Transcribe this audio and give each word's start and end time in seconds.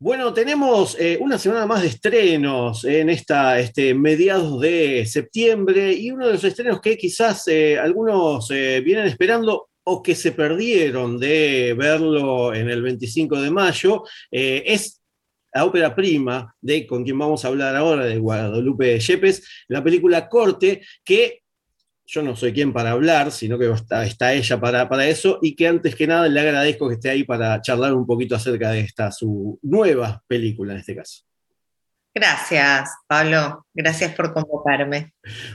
Bueno, 0.00 0.32
tenemos 0.32 0.96
eh, 1.00 1.18
una 1.20 1.38
semana 1.38 1.66
más 1.66 1.82
de 1.82 1.88
estrenos 1.88 2.84
en 2.84 3.10
esta 3.10 3.58
este, 3.58 3.94
mediados 3.94 4.60
de 4.60 5.04
septiembre 5.04 5.92
y 5.92 6.12
uno 6.12 6.28
de 6.28 6.34
los 6.34 6.44
estrenos 6.44 6.80
que 6.80 6.96
quizás 6.96 7.48
eh, 7.48 7.76
algunos 7.76 8.48
eh, 8.52 8.80
vienen 8.80 9.06
esperando 9.06 9.70
o 9.82 10.00
que 10.00 10.14
se 10.14 10.30
perdieron 10.30 11.18
de 11.18 11.74
verlo 11.76 12.54
en 12.54 12.70
el 12.70 12.80
25 12.80 13.40
de 13.40 13.50
mayo 13.50 14.04
es 14.30 15.02
la 15.52 15.64
ópera 15.64 15.94
prima 15.96 16.54
de 16.60 16.86
con 16.86 17.02
quien 17.02 17.18
vamos 17.18 17.44
a 17.44 17.48
hablar 17.48 17.74
ahora, 17.74 18.04
de 18.04 18.18
Guadalupe 18.18 19.00
Yepes, 19.00 19.64
la 19.66 19.82
película 19.82 20.28
Corte, 20.28 20.82
que 21.02 21.40
yo 22.08 22.22
no 22.22 22.34
soy 22.34 22.54
quien 22.54 22.72
para 22.72 22.92
hablar, 22.92 23.30
sino 23.30 23.58
que 23.58 23.70
está, 23.70 24.32
ella 24.32 24.58
para, 24.58 24.88
para, 24.88 25.06
eso, 25.06 25.38
y 25.42 25.54
que 25.54 25.68
antes 25.68 25.94
que 25.94 26.06
nada 26.06 26.26
le 26.26 26.40
agradezco 26.40 26.88
que 26.88 26.94
esté 26.94 27.10
ahí 27.10 27.24
para 27.24 27.60
charlar 27.60 27.92
un 27.92 28.06
poquito 28.06 28.34
acerca 28.34 28.70
de 28.70 28.80
esta, 28.80 29.12
su 29.12 29.58
nueva 29.62 30.22
película 30.26 30.72
en 30.72 30.80
este 30.80 30.96
caso. 30.96 31.24
Gracias, 32.14 32.90
Pablo. 33.06 33.66
Gracias 33.74 34.14
por 34.14 34.32
convocarme. 34.32 35.12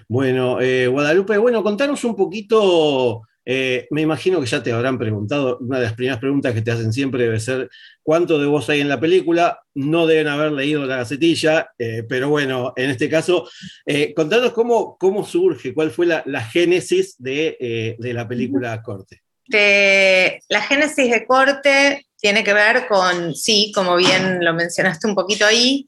Bueno, 0.08 0.62
eh, 0.62 0.86
Guadalupe, 0.86 1.38
bueno, 1.40 1.64
contanos 1.64 2.04
un 2.04 2.16
poquito 2.16 3.24
eh, 3.46 3.88
me 3.92 4.02
imagino 4.02 4.40
que 4.40 4.46
ya 4.46 4.64
te 4.64 4.72
habrán 4.72 4.98
preguntado, 4.98 5.58
una 5.60 5.80
de 5.80 5.86
las 5.86 5.94
primeras 5.94 6.20
preguntas 6.20 6.54
que 6.54 6.62
te 6.62 6.72
hacen 6.72 6.94
siempre 6.94 7.24
debe 7.24 7.40
ser 7.40 7.70
cuánto 8.02 8.40
de 8.40 8.48
vos 8.48 8.70
hay 8.70 8.82
en 8.82 8.90
la 8.90 9.00
película. 9.00 9.62
No 9.76 10.08
deben 10.08 10.28
haber 10.28 10.52
leído 10.52 10.86
la 10.86 10.98
gacetilla, 10.98 11.72
eh, 11.78 12.04
pero 12.08 12.30
bueno, 12.30 12.74
en 12.76 12.90
este 12.90 13.10
caso, 13.10 13.50
eh, 13.86 14.14
contanos 14.14 14.54
cómo, 14.54 14.98
cómo 14.98 15.26
surge, 15.26 15.74
cuál 15.74 15.92
fue 15.92 16.06
la, 16.06 16.24
génesis 16.46 17.16
de, 17.18 17.98
la 18.00 18.28
película 18.28 18.82
Corte. 18.82 19.22
la 19.48 20.62
génesis 20.62 21.12
de 21.12 21.26
Corte 21.26 22.06
tiene 22.18 22.44
que 22.44 22.54
ver 22.54 22.88
con, 22.88 23.36
sí, 23.36 23.72
como 23.76 23.98
bien 23.98 24.44
lo 24.44 24.54
mencionaste 24.54 25.08
un 25.08 25.16
poquito 25.16 25.46
ahí, 25.46 25.88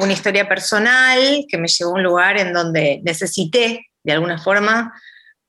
una 0.00 0.12
historia 0.12 0.48
personal 0.48 1.44
que 1.48 1.58
me 1.58 1.68
llevó 1.68 1.92
a 1.92 1.94
un 1.94 2.02
lugar 2.02 2.38
en 2.38 2.52
donde 2.52 3.00
necesité, 3.04 3.86
de 4.02 4.12
alguna 4.12 4.38
forma, 4.38 4.92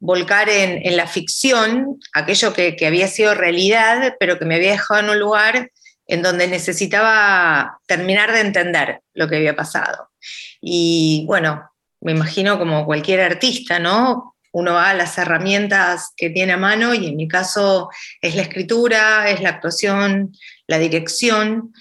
volcar 0.01 0.49
en, 0.49 0.97
la 0.97 1.07
ficción 1.07 1.99
aquello 2.13 2.53
que, 2.53 2.75
había 2.85 3.07
sido 3.07 3.35
realidad, 3.35 4.15
pero 4.19 4.37
que 4.37 4.45
me 4.45 4.55
había 4.55 4.71
dejado 4.71 4.99
en 4.99 5.09
un 5.11 5.19
lugar 5.19 5.71
en 6.07 6.21
donde 6.23 6.47
necesitaba 6.47 7.79
terminar 7.85 8.33
de 8.33 8.41
entender 8.41 9.01
lo 9.13 9.29
que 9.29 9.37
había 9.37 9.55
pasado. 9.55 10.09
Y 10.59 11.23
bueno, 11.27 11.71
me 12.01 12.13
imagino 12.13 12.57
como 12.57 12.85
cualquier 12.85 13.21
artista, 13.21 13.77
¿no? 13.77 14.35
Uno 14.51 14.73
va 14.73 14.89
a 14.89 14.95
las 14.95 15.17
herramientas 15.19 16.11
que 16.17 16.31
tiene 16.31 16.53
a 16.53 16.57
mano 16.57 16.95
y 16.95 17.07
en 17.07 17.15
mi 17.15 17.27
caso 17.27 17.89
es 18.21 18.35
la 18.35 18.41
escritura, 18.41 19.29
es 19.29 19.39
la 19.41 19.49
actuación, 19.49 20.33
la 20.65 20.79
dirección. 20.79 21.73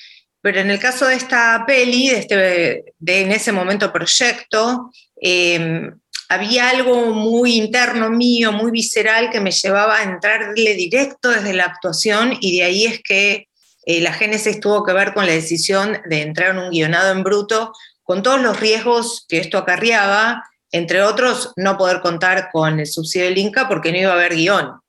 Pero 0.42 0.60
en 0.60 0.70
el 0.70 0.78
caso 0.78 1.06
de 1.06 1.14
esta 1.14 1.64
peli, 1.66 2.10
de, 2.10 2.18
este, 2.18 2.84
de 2.98 3.20
en 3.22 3.32
ese 3.32 3.50
momento 3.50 3.90
proyecto, 3.90 4.92
eh, 5.20 5.90
había 6.30 6.70
algo 6.70 7.06
muy 7.06 7.56
interno 7.56 8.08
mío, 8.08 8.52
muy 8.52 8.70
visceral, 8.70 9.30
que 9.30 9.40
me 9.40 9.50
llevaba 9.50 9.98
a 9.98 10.04
entrarle 10.04 10.74
directo 10.74 11.28
desde 11.28 11.52
la 11.52 11.64
actuación 11.64 12.36
y 12.40 12.56
de 12.56 12.64
ahí 12.64 12.86
es 12.86 13.02
que 13.02 13.48
eh, 13.84 14.00
la 14.00 14.12
génesis 14.12 14.60
tuvo 14.60 14.84
que 14.84 14.92
ver 14.92 15.12
con 15.12 15.26
la 15.26 15.32
decisión 15.32 15.98
de 16.08 16.22
entrar 16.22 16.50
en 16.50 16.58
un 16.58 16.70
guionado 16.70 17.10
en 17.10 17.24
bruto, 17.24 17.72
con 18.04 18.22
todos 18.22 18.40
los 18.40 18.60
riesgos 18.60 19.26
que 19.28 19.38
esto 19.38 19.58
acarreaba, 19.58 20.44
entre 20.70 21.02
otros, 21.02 21.52
no 21.56 21.76
poder 21.76 22.00
contar 22.00 22.50
con 22.52 22.78
el 22.78 22.86
subsidio 22.86 23.26
del 23.26 23.38
Inca 23.38 23.66
porque 23.66 23.90
no 23.90 23.98
iba 23.98 24.12
a 24.12 24.14
haber 24.14 24.36
guion, 24.36 24.80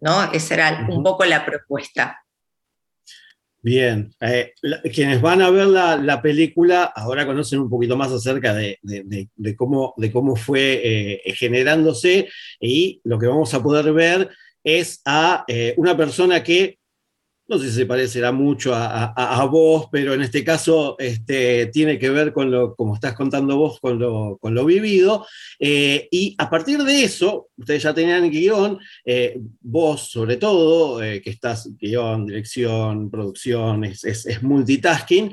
¿no? 0.00 0.32
Esa 0.32 0.54
era 0.54 0.86
un 0.88 1.04
poco 1.04 1.24
la 1.24 1.46
propuesta. 1.46 2.24
Bien, 3.60 4.14
eh, 4.20 4.52
quienes 4.94 5.20
van 5.20 5.42
a 5.42 5.50
ver 5.50 5.66
la, 5.66 6.22
película 6.22 6.84
ahora 6.84 7.26
conocen 7.26 7.58
un 7.58 7.68
poquito 7.68 7.96
más 7.96 8.12
acerca 8.12 8.54
de, 8.54 8.78
cómo, 9.56 9.94
de 9.96 10.12
cómo, 10.12 10.36
fue 10.36 10.80
eh, 10.84 11.34
generándose 11.34 12.28
y 12.60 13.00
lo 13.02 13.18
que 13.18 13.26
vamos 13.26 13.52
a 13.54 13.62
poder 13.62 13.92
ver 13.92 14.30
es 14.62 15.00
a 15.04 15.44
eh, 15.48 15.74
una 15.76 15.96
persona 15.96 16.42
que 16.44 16.78
no 17.48 17.58
sé 17.58 17.70
si 17.70 17.76
se 17.76 17.86
parecerá 17.86 18.30
mucho 18.30 18.74
a, 18.74 19.44
vos, 19.50 19.88
pero 19.90 20.12
en 20.12 20.20
este 20.20 20.44
caso 20.44 20.96
este, 20.98 21.66
tiene 21.66 21.98
que 21.98 22.10
ver 22.10 22.32
con 22.32 22.50
lo, 22.50 22.76
como 22.76 22.94
estás 22.94 23.14
contando 23.14 23.56
vos, 23.56 23.80
con 23.80 23.98
lo, 23.98 24.36
con 24.38 24.54
lo 24.54 24.66
vivido. 24.66 25.26
Eh, 25.58 26.08
y 26.10 26.34
a 26.36 26.50
partir 26.50 26.82
de 26.82 27.02
eso, 27.02 27.48
ustedes 27.56 27.82
ya 27.82 27.94
tenían 27.94 28.30
guion, 28.30 28.78
eh, 29.04 29.40
vos 29.60 30.10
sobre 30.10 30.36
todo, 30.36 31.02
eh, 31.02 31.22
que 31.22 31.30
estás 31.30 31.70
guion, 31.78 32.26
dirección, 32.26 33.10
producción, 33.10 33.84
es 33.84 34.42
multitasking, 34.42 35.32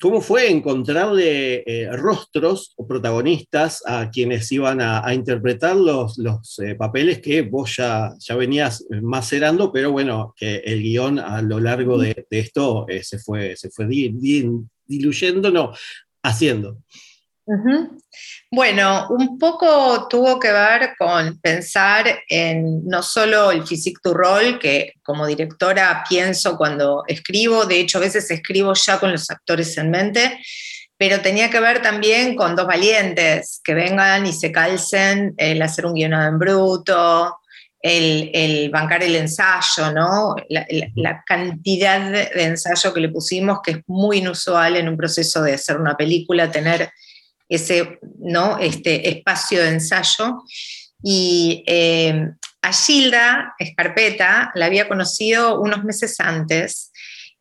¿Cómo 0.00 0.20
fue 0.20 0.48
encontrarle 0.48 1.64
eh, 1.66 1.90
rostros 1.96 2.72
o 2.76 2.86
protagonistas 2.86 3.82
a 3.84 4.08
quienes 4.10 4.50
iban 4.52 4.80
a, 4.80 5.12
interpretar 5.12 5.74
los, 5.74 6.16
eh, 6.60 6.76
papeles 6.76 7.20
que 7.20 7.42
vos 7.42 7.74
ya, 7.76 8.14
ya 8.20 8.36
venías 8.36 8.86
macerando, 9.02 9.72
pero 9.72 9.90
bueno, 9.90 10.34
que 10.36 10.58
el 10.58 10.82
guion 10.82 11.18
a 11.18 11.42
lo 11.42 11.58
largo 11.58 11.98
de, 11.98 12.26
esto 12.30 12.86
eh, 12.88 13.02
se 13.02 13.18
fue, 13.18 13.56
se 13.56 13.70
fue 13.70 13.88
diluyendo, 13.88 15.50
no, 15.50 15.72
haciendo? 16.22 16.78
Bueno, 18.50 19.06
un 19.10 19.38
poco 19.38 20.06
tuvo 20.08 20.38
que 20.38 20.52
ver 20.52 20.94
con 20.98 21.38
pensar 21.40 22.20
en 22.28 22.84
no 22.86 23.02
solo 23.02 23.50
el 23.50 23.66
physique 23.66 24.00
to 24.02 24.12
role, 24.12 24.58
que 24.58 24.92
como 25.02 25.26
directora 25.26 26.04
pienso 26.08 26.58
cuando 26.58 27.04
escribo, 27.06 27.64
de 27.64 27.80
hecho 27.80 27.98
a 27.98 28.02
veces 28.02 28.30
escribo 28.30 28.74
ya 28.74 29.00
con 29.00 29.12
los 29.12 29.30
actores 29.30 29.76
en 29.78 29.90
mente, 29.90 30.38
pero 30.98 31.20
tenía 31.20 31.48
que 31.48 31.60
ver 31.60 31.80
también 31.80 32.36
con 32.36 32.54
dos 32.54 32.66
valientes 32.66 33.60
que 33.64 33.72
vengan 33.72 34.26
y 34.26 34.32
se 34.32 34.52
calcen 34.52 35.34
el 35.38 35.62
hacer 35.62 35.86
un 35.86 35.94
guionado 35.94 36.28
en 36.28 36.38
bruto, 36.38 37.38
el, 37.80 38.70
bancar 38.70 39.02
el 39.04 39.14
ensayo, 39.14 39.92
¿no? 39.92 40.34
La, 40.48 41.22
cantidad 41.24 42.10
de 42.10 42.44
ensayo 42.44 42.92
que 42.92 43.00
le 43.00 43.08
pusimos, 43.08 43.60
que 43.62 43.70
es 43.70 43.78
muy 43.86 44.18
inusual 44.18 44.76
en 44.76 44.88
un 44.88 44.96
proceso 44.96 45.42
de 45.42 45.54
hacer 45.54 45.78
una 45.78 45.96
película, 45.96 46.50
tener 46.50 46.90
ese 47.48 47.98
¿no? 48.18 48.58
este 48.58 49.08
espacio 49.08 49.62
de 49.62 49.68
ensayo. 49.68 50.42
Y 51.02 51.62
eh, 51.66 52.28
a 52.62 52.72
Gilda 52.72 53.54
Escarpeta 53.58 54.50
la 54.54 54.66
había 54.66 54.88
conocido 54.88 55.60
unos 55.60 55.84
meses 55.84 56.18
antes 56.18 56.90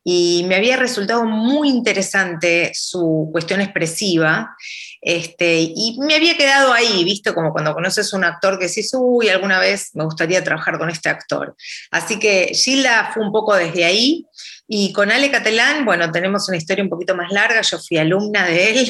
y 0.10 0.46
me 0.48 0.56
había 0.56 0.78
resultado 0.78 1.26
muy 1.26 1.68
interesante 1.68 2.72
su 2.74 3.30
cuestión 3.32 3.60
expresiva. 3.60 4.56
Este, 5.02 5.60
y 5.60 5.98
me 6.00 6.16
había 6.16 6.38
quedado 6.38 6.72
ahí, 6.72 7.04
visto 7.04 7.34
como 7.34 7.52
cuando 7.52 7.74
conoces 7.74 8.14
un 8.14 8.24
actor 8.24 8.58
que 8.58 8.68
decís, 8.68 8.92
uy, 8.98 9.28
alguna 9.28 9.60
vez 9.60 9.90
me 9.96 10.06
gustaría 10.06 10.44
trabajar 10.44 10.78
con 10.78 10.90
este 10.90 11.10
actor. 11.10 11.56
Así 11.92 12.20
que 12.20 12.52
Gilda 12.54 13.12
fue 13.14 13.22
un 13.22 13.34
poco 13.34 13.54
desde 13.56 13.84
ahí. 13.84 14.26
Y 14.66 14.94
con 14.94 15.12
Ale 15.12 15.30
Catalán, 15.30 15.84
bueno, 15.84 16.10
tenemos 16.10 16.48
una 16.48 16.58
historia 16.58 16.86
un 16.86 16.90
poquito 16.90 17.14
más 17.14 17.30
larga. 17.32 17.62
Yo 17.62 17.78
fui 17.78 17.98
alumna 17.98 18.46
de 18.46 18.70
él 18.70 18.90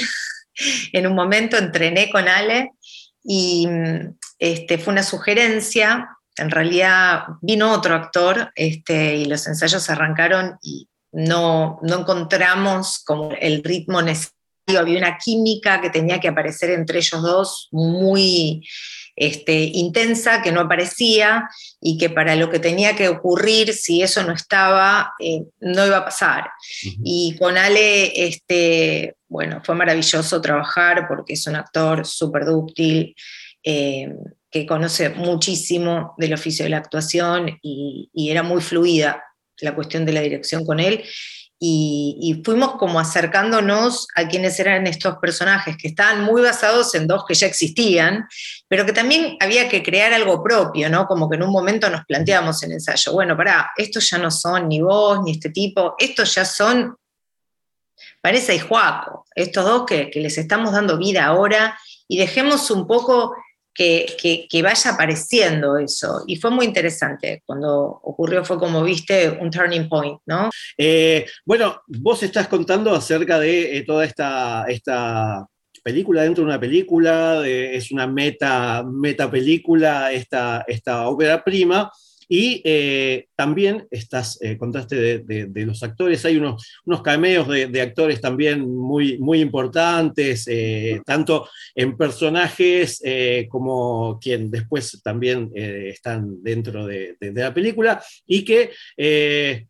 en 0.94 1.08
un 1.08 1.16
momento 1.16 1.58
entrené 1.58 2.10
con 2.10 2.28
Ale 2.28 2.72
y 3.24 3.68
este, 4.40 4.78
fue 4.78 4.94
una 4.94 5.04
sugerencia. 5.04 6.10
En 6.38 6.52
realidad 6.52 7.24
vino 7.42 7.74
otro 7.74 7.96
actor 7.96 8.52
este, 8.56 9.16
y 9.16 9.26
los 9.26 9.48
ensayos 9.48 9.90
arrancaron 9.90 10.58
y 10.62 10.88
no, 11.12 11.80
no 11.82 12.00
encontramos 12.00 13.04
como 13.04 13.32
el 13.40 13.64
ritmo 13.64 14.02
necesario. 14.02 14.37
Había 14.68 14.98
una 14.98 15.18
química 15.18 15.80
que 15.80 15.90
tenía 15.90 16.20
que 16.20 16.28
aparecer 16.28 16.72
entre 16.72 17.00
ellos 17.00 17.22
dos 17.22 17.70
muy 17.72 18.68
este, 19.16 19.54
intensa 19.74 20.42
que 20.42 20.52
no 20.52 20.62
aparecía 20.62 21.50
y 21.82 21.98
que 21.98 22.10
para 22.10 22.36
lo 22.36 22.50
que 22.50 22.60
tenía 22.60 22.96
que 22.96 23.08
ocurrir, 23.08 23.74
si 23.74 24.02
eso 24.02 24.24
no 24.24 24.34
estaba, 24.34 25.14
eh, 25.20 25.44
no 25.60 25.86
iba 25.86 25.98
a 25.98 26.06
pasar. 26.06 26.50
Y 27.04 27.36
con 27.40 27.58
Ale, 27.58 28.28
este, 28.28 29.16
bueno, 29.28 29.62
fue 29.64 29.76
maravilloso 29.76 30.42
trabajar 30.42 31.08
porque 31.08 31.34
es 31.34 31.48
un 31.48 31.56
actor 31.56 32.06
súper 32.06 32.46
dúctil, 32.46 33.16
eh, 33.64 34.14
que 34.50 34.66
conoce 34.66 35.10
muchísimo 35.10 36.14
del 36.18 36.34
oficio 36.34 36.64
de 36.64 36.70
la 36.70 36.78
actuación 36.78 37.60
y, 37.62 38.10
era 38.14 38.44
muy 38.44 38.62
fluida 38.62 39.24
la 39.60 39.76
cuestión 39.76 40.06
de 40.06 40.14
la 40.14 40.22
dirección 40.22 40.66
con 40.66 40.80
él. 40.80 41.04
Y, 41.60 42.42
fuimos 42.46 42.76
como 42.76 43.00
acercándonos 43.00 44.08
a 44.16 44.28
quienes 44.28 44.60
eran 44.60 44.86
estos 44.86 45.18
personajes, 45.18 45.76
que 45.76 45.88
estaban 45.88 46.24
muy 46.24 46.42
basados 46.42 46.94
en 46.94 47.08
dos 47.08 47.26
que 47.28 47.34
ya 47.34 47.48
existían, 47.48 48.28
pero 48.68 48.86
que 48.86 48.94
también 48.94 49.38
había 49.40 49.68
que 49.68 49.82
crear 49.82 50.14
algo 50.14 50.44
propio, 50.44 50.90
¿no? 50.90 51.08
Como 51.08 51.30
que 51.30 51.36
en 51.36 51.44
un 51.44 51.52
momento 51.52 51.90
nos 51.90 52.06
planteamos 52.06 52.62
en 52.64 52.74
ensayo, 52.74 53.12
bueno, 53.14 53.36
pará, 53.36 53.72
estos 53.76 54.10
ya 54.10 54.18
no 54.18 54.30
son 54.30 54.68
ni 54.70 54.82
vos 54.82 55.22
ni 55.24 55.32
este 55.32 55.50
tipo, 55.50 55.96
estos 55.98 56.36
ya 56.36 56.46
son 56.46 56.96
parece 58.22 58.56
y 58.56 58.60
Juaco, 58.60 59.26
estos 59.34 59.66
dos 59.66 59.86
que 59.86 60.12
les 60.16 60.38
estamos 60.38 60.74
dando 60.74 60.98
vida 60.98 61.26
ahora, 61.26 61.78
y 62.08 62.18
dejemos 62.18 62.70
un 62.72 62.88
poco 62.88 63.36
que, 63.78 64.62
vaya 64.62 64.92
apareciendo 64.92 65.78
eso. 65.78 66.24
Y 66.28 66.38
fue 66.38 66.52
muy 66.52 66.66
interesante. 66.66 67.44
Cuando 67.46 68.00
ocurrió 68.04 68.44
fue 68.44 68.58
como 68.58 68.84
viste 68.84 69.30
un 69.30 69.52
turning 69.52 69.88
point, 69.88 70.20
¿no? 70.26 70.50
Eh, 70.78 71.26
bueno, 71.46 71.82
vos 71.88 72.24
estás 72.24 72.48
contando 72.48 72.94
acerca 72.94 73.40
de 73.40 73.78
eh, 73.78 73.84
toda 73.84 74.06
esta, 74.06 74.66
esta 74.68 75.46
película 75.84 76.24
dentro 76.24 76.44
de 76.44 76.50
una 76.50 76.60
película, 76.60 77.48
es 77.48 77.92
una 77.92 78.08
meta, 78.08 78.84
meta 78.84 79.30
película, 79.30 80.12
esta, 80.12 80.66
esta 80.68 81.08
ópera 81.08 81.44
prima. 81.44 81.92
Y 82.30 82.62
eh, 82.66 83.28
también 83.36 83.88
estás, 83.90 84.38
eh, 84.42 84.58
contaste 84.58 85.20
de, 85.20 85.66
los 85.66 85.82
actores, 85.84 86.26
hay 86.26 86.38
unos, 86.38 86.66
unos 86.86 87.02
cameos 87.02 87.48
de, 87.48 87.82
actores 87.82 88.20
también 88.22 88.70
muy, 88.70 89.18
muy 89.18 89.40
importantes, 89.40 90.48
eh, 90.48 91.02
tanto 91.06 91.48
en 91.76 91.96
personajes 91.96 93.02
como 93.50 94.20
quien 94.20 94.50
después 94.50 95.02
también 95.04 95.52
están 95.54 96.42
dentro 96.44 96.86
de, 96.86 97.16
la 97.20 97.54
película, 97.54 98.02
y 98.26 98.44
que 98.44 98.72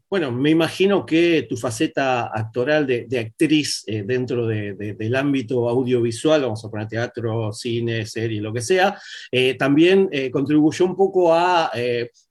bueno, 0.09 0.31
me 0.31 0.51
imagino 0.51 1.06
que 1.06 1.45
tu 1.50 1.57
faceta 1.57 2.31
actoral 2.33 2.88
de, 2.88 3.19
actriz 3.19 3.83
eh, 3.88 4.04
dentro 4.06 4.48
del 4.48 5.15
ámbito 5.15 5.68
audiovisual, 5.68 6.44
vamos 6.44 6.63
a 6.63 6.69
poner 6.69 6.88
teatro, 6.88 7.51
cine, 7.51 8.06
serie, 8.06 8.39
lo 8.39 8.54
que 8.54 8.62
sea, 8.62 8.98
eh, 9.31 9.56
también 9.56 10.07
eh, 10.12 10.31
contribuyó 10.31 10.86
un 10.86 10.95
poco 10.95 11.33
a, 11.33 11.71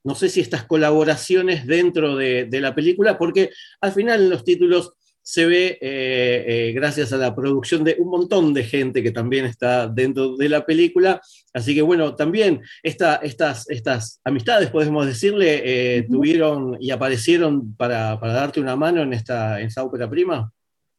no 0.04 0.14
sé 0.16 0.28
si 0.28 0.40
estas 0.40 0.64
colaboraciones 0.64 1.66
dentro 1.66 2.16
de, 2.16 2.46
de, 2.46 2.60
la 2.60 2.74
película, 2.74 3.16
porque 3.16 3.50
al 3.80 3.92
final 3.92 4.22
en 4.22 4.30
los 4.30 4.42
títulos 4.42 4.94
se 5.26 5.44
ve 5.44 5.78
eh, 5.80 6.44
eh, 6.46 6.72
gracias 6.72 7.12
a 7.12 7.16
la 7.16 7.34
producción 7.34 7.82
de 7.82 7.96
un 7.98 8.10
montón 8.10 8.54
de 8.54 8.62
gente 8.62 9.02
que 9.02 9.10
también 9.10 9.44
está 9.44 9.88
dentro 9.88 10.36
de 10.36 10.48
la 10.48 10.64
película. 10.64 11.20
Así 11.52 11.74
que 11.74 11.82
bueno, 11.82 12.14
también 12.14 12.62
estas, 12.80 13.68
estas 13.68 14.20
amistades, 14.22 14.70
podemos 14.70 15.04
decirle, 15.04 15.62
eh, 15.64 16.06
tuvieron 16.08 16.76
y 16.80 16.92
aparecieron 16.92 17.74
para, 17.74 18.16
darte 18.16 18.60
una 18.60 18.76
mano 18.76 19.02
en 19.02 19.14
esta, 19.14 19.60
en 19.60 19.68
ópera 19.78 20.08
prima. 20.08 20.52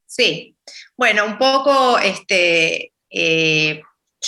Sí, 0.06 0.58
bueno, 0.98 1.26
un 1.26 1.38
poco 1.38 1.98
este, 1.98 2.92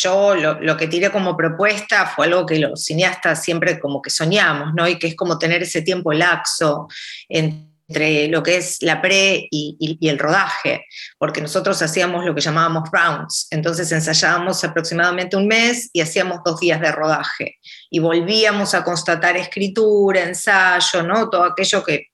yo 0.01 0.35
lo, 0.35 0.77
que 0.77 0.87
tiré 0.87 1.11
como 1.11 1.35
propuesta 1.35 2.05
fue 2.05 2.27
algo 2.27 2.45
que 2.45 2.59
los 2.59 2.83
cineastas 2.83 3.43
siempre 3.43 3.79
como 3.79 4.01
que 4.01 4.09
soñamos, 4.09 4.73
¿no? 4.73 4.87
Y 4.87 4.97
que 4.97 5.07
es 5.07 5.15
como 5.15 5.37
tener 5.37 5.63
ese 5.63 5.81
tiempo 5.81 6.13
laxo 6.13 6.87
en 7.27 7.69
entre 7.89 8.27
lo 8.27 8.43
que 8.43 8.57
es 8.57 8.77
la 8.81 9.01
pre 9.01 9.47
y, 9.49 9.97
el 10.07 10.19
rodaje, 10.19 10.85
porque 11.17 11.41
nosotros 11.41 11.81
hacíamos 11.81 12.23
lo 12.23 12.35
que 12.35 12.41
llamábamos 12.41 12.89
rounds, 12.91 13.47
entonces 13.49 13.91
ensayábamos 13.91 14.63
aproximadamente 14.63 15.35
un 15.35 15.47
mes 15.47 15.89
y 15.91 16.01
hacíamos 16.01 16.39
dos 16.45 16.59
días 16.59 16.79
de 16.79 16.91
rodaje 16.91 17.57
y 17.89 17.99
volvíamos 17.99 18.75
a 18.75 18.83
constatar 18.83 19.35
escritura, 19.37 20.21
ensayo, 20.21 21.01
¿no? 21.01 21.29
todo 21.29 21.43
aquello 21.43 21.83
que, 21.83 22.09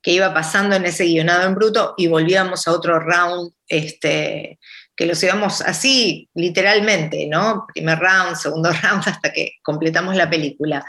que 0.00 0.12
iba 0.12 0.32
pasando 0.32 0.76
en 0.76 0.86
ese 0.86 1.04
guionado 1.04 1.46
en 1.46 1.54
bruto 1.54 1.94
y 1.98 2.06
volvíamos 2.06 2.66
a 2.66 2.72
otro 2.72 2.98
round 2.98 3.52
este, 3.66 4.58
que 4.98 5.06
los 5.06 5.22
íbamos 5.22 5.60
así, 5.60 6.28
literalmente, 6.34 7.28
¿no? 7.28 7.66
Primer 7.72 8.00
round, 8.00 8.36
segundo 8.36 8.72
round, 8.82 9.04
hasta 9.06 9.32
que 9.32 9.52
completamos 9.62 10.16
la 10.16 10.28
película. 10.28 10.84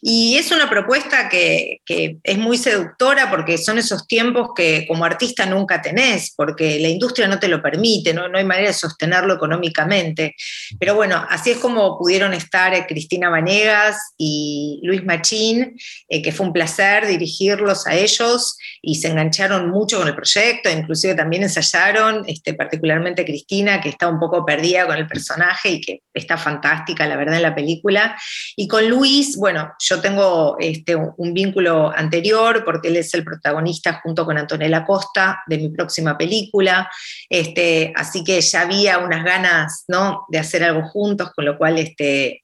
Y 0.00 0.36
es 0.36 0.50
una 0.50 0.68
propuesta 0.68 1.28
que, 1.28 1.80
es 1.86 2.38
muy 2.38 2.58
seductora 2.58 3.30
porque 3.30 3.58
son 3.58 3.78
esos 3.78 4.08
tiempos 4.08 4.48
que 4.56 4.84
como 4.88 5.04
artista 5.04 5.46
nunca 5.46 5.80
tenés, 5.80 6.34
porque 6.36 6.80
la 6.80 6.88
industria 6.88 7.28
no 7.28 7.38
te 7.38 7.46
lo 7.46 7.62
permite, 7.62 8.12
no, 8.12 8.24
hay 8.34 8.44
manera 8.44 8.66
de 8.66 8.74
sostenerlo 8.74 9.34
económicamente. 9.34 10.34
Pero 10.80 10.96
bueno, 10.96 11.24
así 11.30 11.52
es 11.52 11.58
como 11.58 11.96
pudieron 11.98 12.34
estar 12.34 12.74
eh, 12.74 12.84
Cristina 12.88 13.30
Vanegas 13.30 13.96
y 14.18 14.80
Luis 14.82 15.04
Machín, 15.04 15.76
eh, 16.08 16.20
que 16.20 16.32
fue 16.32 16.46
un 16.46 16.52
placer 16.52 17.06
dirigirlos 17.06 17.86
a 17.86 17.94
ellos 17.94 18.56
y 18.80 18.96
se 18.96 19.06
engancharon 19.06 19.70
mucho 19.70 19.98
con 19.98 20.08
el 20.08 20.16
proyecto, 20.16 20.68
inclusive 20.68 21.14
también 21.14 21.44
ensayaron, 21.44 22.24
este, 22.26 22.54
particularmente 22.54 23.24
Cristina 23.24 23.51
que 23.82 23.90
está 23.90 24.08
un 24.08 24.18
poco 24.18 24.46
perdida 24.46 24.86
con 24.86 24.96
el 24.96 25.06
personaje 25.06 25.72
y 25.72 25.80
que 25.80 26.02
está 26.14 26.38
fantástica, 26.38 27.06
la 27.06 27.16
verdad, 27.16 27.36
en 27.36 27.42
la 27.42 27.54
película. 27.54 28.16
Y 28.56 28.66
con 28.66 28.88
Luis, 28.88 29.36
bueno, 29.36 29.72
yo 29.78 30.00
tengo 30.00 30.56
este, 30.58 30.96
un 30.96 31.34
vínculo 31.34 31.92
anterior 31.94 32.64
porque 32.64 32.88
él 32.88 32.96
es 32.96 33.12
el 33.12 33.24
protagonista 33.24 34.00
junto 34.02 34.24
con 34.24 34.38
Antonella 34.38 34.84
Costa 34.86 35.42
de 35.46 35.58
mi 35.58 35.68
próxima 35.68 36.16
película. 36.16 36.90
Este, 37.28 37.92
así 37.94 38.24
que 38.24 38.40
ya 38.40 38.62
había 38.62 38.98
unas 38.98 39.22
ganas 39.22 39.84
¿no? 39.86 40.24
de 40.30 40.38
hacer 40.38 40.64
algo 40.64 40.88
juntos, 40.88 41.30
con 41.34 41.44
lo 41.44 41.58
cual 41.58 41.78
este, 41.78 42.42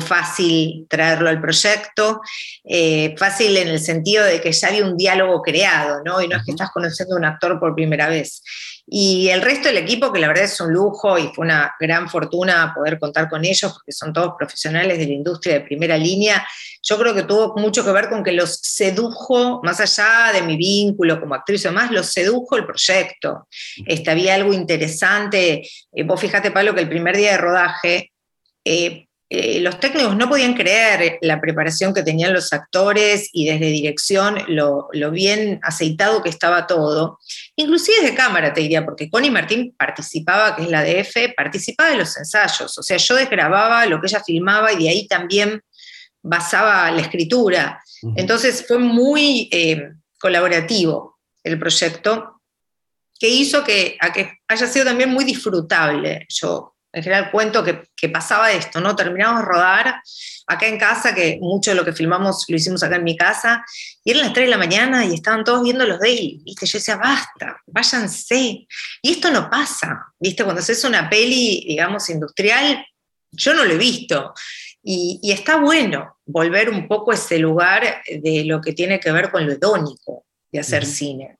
fue 0.00 0.08
fácil 0.08 0.86
traerlo 0.88 1.28
al 1.28 1.40
proyecto, 1.40 2.20
eh, 2.64 3.14
fácil 3.18 3.56
en 3.56 3.68
el 3.68 3.80
sentido 3.80 4.24
de 4.24 4.40
que 4.40 4.52
ya 4.52 4.68
había 4.68 4.84
un 4.84 4.96
diálogo 4.96 5.42
creado, 5.42 6.02
¿no? 6.04 6.20
Y 6.20 6.28
no 6.28 6.36
es 6.36 6.44
que 6.44 6.52
estás 6.52 6.70
conociendo 6.70 7.14
a 7.14 7.18
un 7.18 7.24
actor 7.24 7.58
por 7.58 7.74
primera 7.74 8.08
vez. 8.08 8.42
Y 8.88 9.28
el 9.30 9.42
resto 9.42 9.68
del 9.68 9.78
equipo, 9.78 10.12
que 10.12 10.20
la 10.20 10.28
verdad 10.28 10.44
es 10.44 10.60
un 10.60 10.72
lujo 10.72 11.18
y 11.18 11.28
fue 11.34 11.44
una 11.44 11.74
gran 11.80 12.08
fortuna 12.08 12.72
poder 12.74 13.00
contar 13.00 13.28
con 13.28 13.44
ellos, 13.44 13.72
porque 13.72 13.92
son 13.92 14.12
todos 14.12 14.34
profesionales 14.38 14.98
de 14.98 15.06
la 15.06 15.12
industria 15.12 15.54
de 15.54 15.60
primera 15.62 15.96
línea, 15.96 16.46
yo 16.88 16.96
creo 16.96 17.12
que 17.12 17.24
tuvo 17.24 17.54
mucho 17.56 17.84
que 17.84 17.90
ver 17.90 18.08
con 18.08 18.22
que 18.22 18.30
los 18.30 18.60
sedujo, 18.62 19.60
más 19.64 19.80
allá 19.80 20.32
de 20.32 20.42
mi 20.42 20.56
vínculo 20.56 21.18
como 21.20 21.34
actriz 21.34 21.64
y 21.64 21.68
demás, 21.68 21.90
los 21.90 22.06
sedujo 22.06 22.56
el 22.56 22.64
proyecto. 22.64 23.48
Este, 23.84 24.08
había 24.08 24.36
algo 24.36 24.52
interesante. 24.52 25.68
Eh, 25.92 26.02
vos 26.04 26.20
fíjate, 26.20 26.52
Pablo, 26.52 26.74
que 26.74 26.82
el 26.82 26.88
primer 26.88 27.16
día 27.16 27.32
de 27.32 27.38
rodaje, 27.38 28.12
eh, 28.64 29.05
eh, 29.28 29.60
los 29.60 29.80
técnicos 29.80 30.16
no 30.16 30.28
podían 30.28 30.54
creer 30.54 31.18
la 31.20 31.40
preparación 31.40 31.92
que 31.92 32.04
tenían 32.04 32.32
los 32.32 32.52
actores 32.52 33.28
y 33.32 33.46
desde 33.46 33.66
dirección 33.66 34.38
lo, 34.46 34.88
bien 35.10 35.58
aceitado 35.64 36.22
que 36.22 36.28
estaba 36.28 36.68
todo. 36.68 37.18
Inclusive 37.56 38.02
desde 38.02 38.14
cámara, 38.14 38.52
te 38.52 38.60
diría, 38.60 38.84
porque 38.84 39.10
Connie 39.10 39.30
Martín 39.30 39.74
participaba, 39.76 40.54
que 40.54 40.62
es 40.62 40.68
la 40.70 40.84
DF, 40.84 41.34
participaba 41.36 41.90
de 41.90 41.96
los 41.96 42.16
ensayos. 42.16 42.78
O 42.78 42.82
sea, 42.84 42.98
yo 42.98 43.16
desgrababa 43.16 43.84
lo 43.86 44.00
que 44.00 44.06
ella 44.06 44.22
filmaba 44.24 44.72
y 44.72 44.84
de 44.84 44.90
ahí 44.90 45.08
también 45.08 45.60
basaba 46.22 46.90
la 46.92 47.00
escritura. 47.00 47.82
Entonces 48.14 48.64
fue 48.66 48.78
muy 48.78 49.48
eh, 49.50 49.90
colaborativo 50.20 51.18
el 51.42 51.58
proyecto, 51.58 52.40
que 53.18 53.28
hizo 53.28 53.64
que, 53.64 53.96
a 54.00 54.12
que 54.12 54.38
haya 54.46 54.66
sido 54.66 54.84
también 54.84 55.10
muy 55.10 55.24
disfrutable. 55.24 56.26
Yo 56.28 56.75
en 56.96 57.02
general 57.02 57.30
cuento 57.30 57.62
que, 57.62 58.08
pasaba 58.08 58.52
esto, 58.52 58.80
¿no? 58.80 58.96
Terminamos 58.96 59.40
de 59.40 59.46
rodar 59.46 60.00
acá 60.46 60.66
en 60.66 60.78
casa, 60.78 61.14
que 61.14 61.38
mucho 61.42 61.70
de 61.70 61.76
lo 61.76 61.84
que 61.84 61.92
filmamos 61.92 62.46
lo 62.48 62.56
hicimos 62.56 62.82
acá 62.82 62.96
en 62.96 63.04
mi 63.04 63.18
casa, 63.18 63.62
y 64.02 64.12
eran 64.12 64.22
las 64.22 64.32
3 64.32 64.46
de 64.46 64.50
la 64.50 64.56
mañana 64.56 65.04
y 65.04 65.12
estaban 65.12 65.44
todos 65.44 65.62
viendo 65.62 65.84
los 65.84 66.00
daily, 66.00 66.40
¿viste? 66.42 66.64
Yo 66.64 66.78
decía, 66.78 66.96
basta, 66.96 67.60
váyanse. 67.66 68.66
Y 69.02 69.10
esto 69.10 69.30
no 69.30 69.50
pasa, 69.50 70.06
¿viste? 70.18 70.42
Cuando 70.42 70.60
haces 70.60 70.82
una 70.84 71.10
peli, 71.10 71.66
digamos, 71.68 72.08
industrial, 72.08 72.82
yo 73.30 73.52
no 73.52 73.66
lo 73.66 73.74
he 73.74 73.78
visto. 73.78 74.32
Y, 74.82 75.20
está 75.30 75.58
bueno 75.58 76.16
volver 76.24 76.70
un 76.70 76.88
poco 76.88 77.10
a 77.10 77.14
ese 77.14 77.38
lugar 77.38 78.02
de 78.08 78.44
lo 78.46 78.62
que 78.62 78.72
tiene 78.72 78.98
que 78.98 79.12
ver 79.12 79.30
con 79.30 79.44
lo 79.44 79.52
hedónico 79.52 80.24
de 80.50 80.60
hacer 80.60 80.86
cine. 80.86 81.36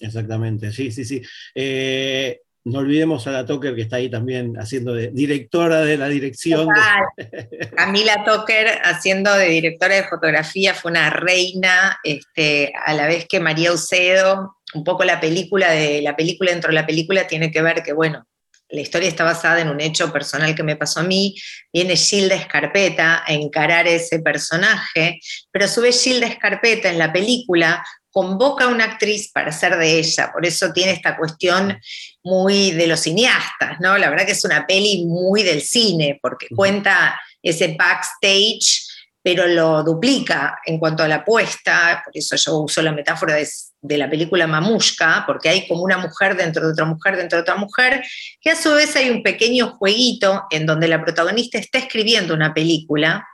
exactamente, 0.00 0.72
sí, 0.72 0.90
sí, 0.90 1.04
sí. 1.04 1.22
Eh, 1.54 2.40
no 2.64 2.78
olvidemos 2.78 3.26
a 3.26 3.30
la 3.30 3.44
Toker 3.44 3.74
que 3.74 3.82
está 3.82 3.96
ahí 3.96 4.10
también 4.10 4.56
haciendo 4.56 4.94
de 4.94 5.10
directora 5.10 5.82
de 5.82 5.98
la 5.98 6.08
dirección. 6.08 6.68
Camila 7.76 8.24
Toker 8.24 8.80
haciendo 8.82 9.34
de 9.34 9.48
directora 9.50 9.96
de 9.96 10.04
fotografía 10.04 10.72
fue 10.72 10.90
una 10.90 11.10
reina, 11.10 11.98
este, 12.02 12.72
a 12.86 12.94
la 12.94 13.06
vez 13.06 13.26
que 13.28 13.38
María 13.38 13.72
Ucedo, 13.72 14.56
un 14.72 14.82
poco 14.82 15.04
la 15.04 15.20
película 15.20 15.70
de 15.70 16.00
la 16.00 16.16
película 16.16 16.52
dentro 16.52 16.68
de 16.68 16.74
la 16.74 16.86
película 16.86 17.26
tiene 17.26 17.50
que 17.50 17.60
ver 17.60 17.82
que, 17.82 17.92
bueno, 17.92 18.26
la 18.70 18.80
historia 18.80 19.08
está 19.08 19.24
basada 19.24 19.60
en 19.60 19.68
un 19.68 19.80
hecho 19.82 20.10
personal 20.10 20.54
que 20.54 20.62
me 20.62 20.76
pasó 20.76 21.00
a 21.00 21.04
mí, 21.04 21.34
viene 21.70 21.96
Gilda 21.96 22.34
Escarpeta 22.34 23.22
a 23.26 23.32
encarar 23.34 23.86
ese 23.86 24.20
personaje, 24.20 25.20
pero 25.52 25.66
a 25.66 25.68
su 25.68 25.82
vez 25.82 26.02
Gilda 26.02 26.26
Escarpeta 26.26 26.90
en 26.90 26.98
la 26.98 27.12
película 27.12 27.84
convoca 28.14 28.66
a 28.66 28.68
una 28.68 28.84
actriz 28.84 29.32
para 29.32 29.50
ser 29.50 29.76
de 29.76 29.98
ella, 29.98 30.30
por 30.32 30.46
eso 30.46 30.72
tiene 30.72 30.92
esta 30.92 31.16
cuestión 31.16 31.76
muy 32.22 32.70
de 32.70 32.86
los 32.86 33.00
cineastas, 33.00 33.80
¿no? 33.80 33.98
La 33.98 34.08
verdad 34.08 34.24
que 34.24 34.32
es 34.32 34.44
una 34.44 34.64
peli 34.68 35.04
muy 35.04 35.42
del 35.42 35.60
cine, 35.60 36.20
porque 36.22 36.46
cuenta 36.54 37.20
ese 37.42 37.74
backstage, 37.76 38.86
pero 39.20 39.48
lo 39.48 39.82
duplica 39.82 40.60
en 40.64 40.78
cuanto 40.78 41.02
a 41.02 41.08
la 41.08 41.16
apuesta, 41.16 42.02
por 42.04 42.16
eso 42.16 42.36
yo 42.36 42.58
uso 42.58 42.82
la 42.82 42.92
metáfora 42.92 43.34
de, 43.34 43.48
de 43.80 43.98
la 43.98 44.08
película 44.08 44.46
Mamushka, 44.46 45.24
porque 45.26 45.48
hay 45.48 45.66
como 45.66 45.82
una 45.82 45.98
mujer 45.98 46.36
dentro 46.36 46.64
de 46.64 46.72
otra 46.72 46.84
mujer 46.84 47.16
dentro 47.16 47.38
de 47.38 47.42
otra 47.42 47.56
mujer, 47.56 48.04
que 48.40 48.50
a 48.50 48.56
su 48.56 48.70
vez 48.74 48.94
hay 48.94 49.10
un 49.10 49.24
pequeño 49.24 49.72
jueguito 49.72 50.44
en 50.50 50.66
donde 50.66 50.86
la 50.86 51.02
protagonista 51.02 51.58
está 51.58 51.78
escribiendo 51.78 52.32
una 52.32 52.54
película 52.54 53.26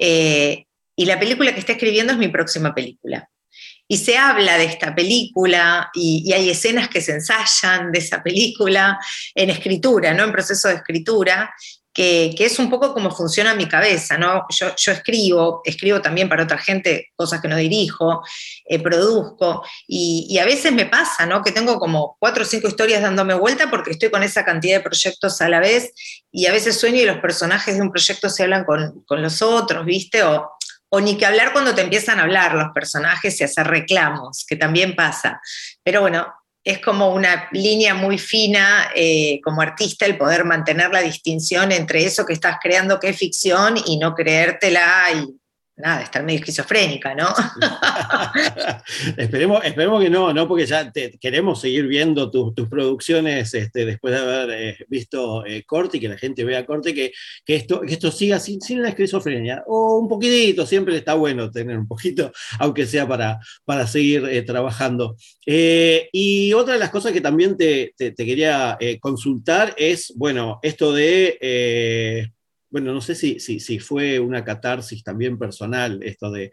eh, 0.00 0.64
y 0.96 1.04
la 1.04 1.20
película 1.20 1.52
que 1.52 1.60
está 1.60 1.74
escribiendo 1.74 2.14
es 2.14 2.18
mi 2.18 2.26
próxima 2.26 2.74
película. 2.74 3.28
Y 3.88 3.96
se 3.96 4.16
habla 4.16 4.58
de 4.58 4.66
esta 4.66 4.94
película 4.94 5.90
y, 5.94 6.30
hay 6.32 6.50
escenas 6.50 6.88
que 6.88 7.00
se 7.00 7.12
ensayan 7.12 7.90
de 7.90 7.98
esa 7.98 8.22
película 8.22 8.98
en 9.34 9.50
escritura, 9.50 10.12
¿no? 10.14 10.24
en 10.24 10.32
proceso 10.32 10.68
de 10.68 10.74
escritura, 10.74 11.50
que, 11.98 12.36
es 12.38 12.60
un 12.60 12.70
poco 12.70 12.94
como 12.94 13.10
funciona 13.10 13.56
mi 13.56 13.66
cabeza, 13.66 14.16
¿no? 14.16 14.46
Yo, 14.50 14.92
escribo, 14.92 15.62
escribo 15.64 16.00
también 16.00 16.28
para 16.28 16.44
otra 16.44 16.56
gente 16.56 17.08
cosas 17.16 17.40
que 17.40 17.48
no 17.48 17.56
dirijo, 17.56 18.22
eh, 18.66 18.78
produzco, 18.78 19.64
y, 19.88 20.38
a 20.38 20.44
veces 20.44 20.70
me 20.72 20.86
pasa, 20.86 21.26
¿no? 21.26 21.42
Que 21.42 21.50
tengo 21.50 21.80
como 21.80 22.16
cuatro 22.20 22.44
o 22.44 22.46
cinco 22.46 22.68
historias 22.68 23.02
dándome 23.02 23.34
vuelta 23.34 23.68
porque 23.68 23.90
estoy 23.90 24.10
con 24.10 24.22
esa 24.22 24.44
cantidad 24.44 24.76
de 24.76 24.84
proyectos 24.84 25.40
a 25.40 25.48
la 25.48 25.58
vez, 25.58 25.92
y 26.30 26.46
a 26.46 26.52
veces 26.52 26.78
sueño 26.78 27.00
y 27.00 27.04
los 27.04 27.18
personajes 27.18 27.74
de 27.74 27.82
un 27.82 27.90
proyecto 27.90 28.28
se 28.28 28.44
hablan 28.44 28.64
con, 28.64 29.02
con 29.04 29.20
los 29.20 29.42
otros, 29.42 29.84
¿viste? 29.84 30.22
O, 30.22 30.57
o 30.90 31.00
ni 31.00 31.16
que 31.16 31.26
hablar 31.26 31.52
cuando 31.52 31.74
te 31.74 31.82
empiezan 31.82 32.18
a 32.18 32.22
hablar 32.22 32.54
los 32.54 32.68
personajes 32.74 33.40
y 33.40 33.44
hacer 33.44 33.66
reclamos, 33.66 34.44
que 34.46 34.56
también 34.56 34.94
pasa. 34.94 35.40
Pero 35.82 36.00
bueno, 36.00 36.26
es 36.64 36.80
como 36.80 37.14
una 37.14 37.48
línea 37.52 37.94
muy 37.94 38.18
fina 38.18 38.90
eh, 38.94 39.40
como 39.42 39.62
artista 39.62 40.06
el 40.06 40.18
poder 40.18 40.44
mantener 40.44 40.90
la 40.90 41.00
distinción 41.00 41.72
entre 41.72 42.04
eso 42.04 42.26
que 42.26 42.32
estás 42.32 42.56
creando 42.60 43.00
que 43.00 43.10
es 43.10 43.18
ficción 43.18 43.76
y 43.86 43.98
no 43.98 44.14
creértela 44.14 45.04
y 45.14 45.38
nada, 45.78 46.02
estar 46.02 46.24
medio 46.24 46.40
esquizofrénica, 46.40 47.14
¿no? 47.14 47.28
esperemos, 49.16 49.64
esperemos 49.64 50.02
que 50.02 50.10
no, 50.10 50.32
¿no? 50.32 50.48
Porque 50.48 50.66
ya 50.66 50.92
queremos 51.20 51.60
seguir 51.60 51.86
viendo 51.86 52.30
tus 52.30 52.68
producciones 52.68 53.54
este, 53.54 53.84
después 53.84 54.14
de 54.14 54.20
haber 54.20 54.50
eh, 54.50 54.76
visto 54.88 55.46
eh, 55.46 55.64
Corte 55.64 55.98
y 55.98 56.00
que 56.00 56.08
la 56.08 56.18
gente 56.18 56.44
vea 56.44 56.66
Corte, 56.66 56.92
que, 56.94 57.12
que, 57.44 57.54
esto, 57.54 57.80
que 57.82 57.92
esto 57.92 58.10
siga 58.10 58.40
sin, 58.40 58.60
sin, 58.60 58.82
la 58.82 58.90
esquizofrenia. 58.90 59.62
O 59.66 59.98
un 59.98 60.08
poquitito, 60.08 60.66
siempre 60.66 60.96
está 60.96 61.14
bueno 61.14 61.50
tener 61.50 61.78
un 61.78 61.86
poquito, 61.86 62.32
aunque 62.58 62.86
sea 62.86 63.06
para, 63.06 63.38
para 63.64 63.86
seguir 63.86 64.24
eh, 64.28 64.42
trabajando. 64.42 65.16
y 65.46 66.52
otra 66.54 66.74
de 66.74 66.80
las 66.80 66.90
cosas 66.90 67.12
que 67.12 67.20
también 67.20 67.56
te, 67.56 67.94
te 67.96 68.14
quería 68.14 68.76
consultar 69.00 69.74
es, 69.76 70.12
bueno, 70.16 70.58
esto 70.62 70.92
de 70.92 72.32
bueno, 72.70 72.92
no 72.92 73.00
sé 73.00 73.14
si, 73.14 73.40
si, 73.40 73.78
fue 73.78 74.18
una 74.18 74.44
catarsis 74.44 75.02
también 75.02 75.38
personal 75.38 76.00
esto 76.02 76.30
de, 76.30 76.52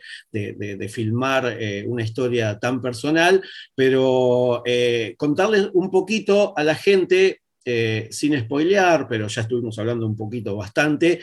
filmar 0.89 1.57
eh, 1.60 1.84
una 1.88 2.03
historia 2.03 2.57
tan 2.60 2.81
personal, 2.81 3.43
pero 3.75 4.62
eh, 4.65 5.15
contarles 5.17 5.69
un 5.74 5.91
poquito 5.91 6.57
a 6.57 6.63
la 6.63 6.75
gente, 6.75 7.41
eh, 7.65 8.07
sin 8.12 8.39
spoilear, 8.39 9.07
pero 9.07 9.27
ya 9.27 9.41
estuvimos 9.41 9.77
hablando 9.79 10.05
un 10.05 10.15
poquito 10.15 10.55
bastante, 10.55 11.22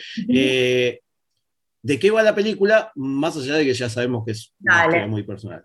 de 1.85 1.99
qué 1.99 2.11
va 2.11 2.23
la 2.23 2.35
película, 2.35 2.93
más 2.95 3.37
allá 3.37 3.55
de 3.55 3.65
que 3.65 3.75
ya 3.75 3.89
sabemos 3.89 4.25
que 4.25 4.33
es 4.33 4.53
una 4.61 4.85
historia 4.85 5.07
muy 5.07 5.23
personal. 5.23 5.63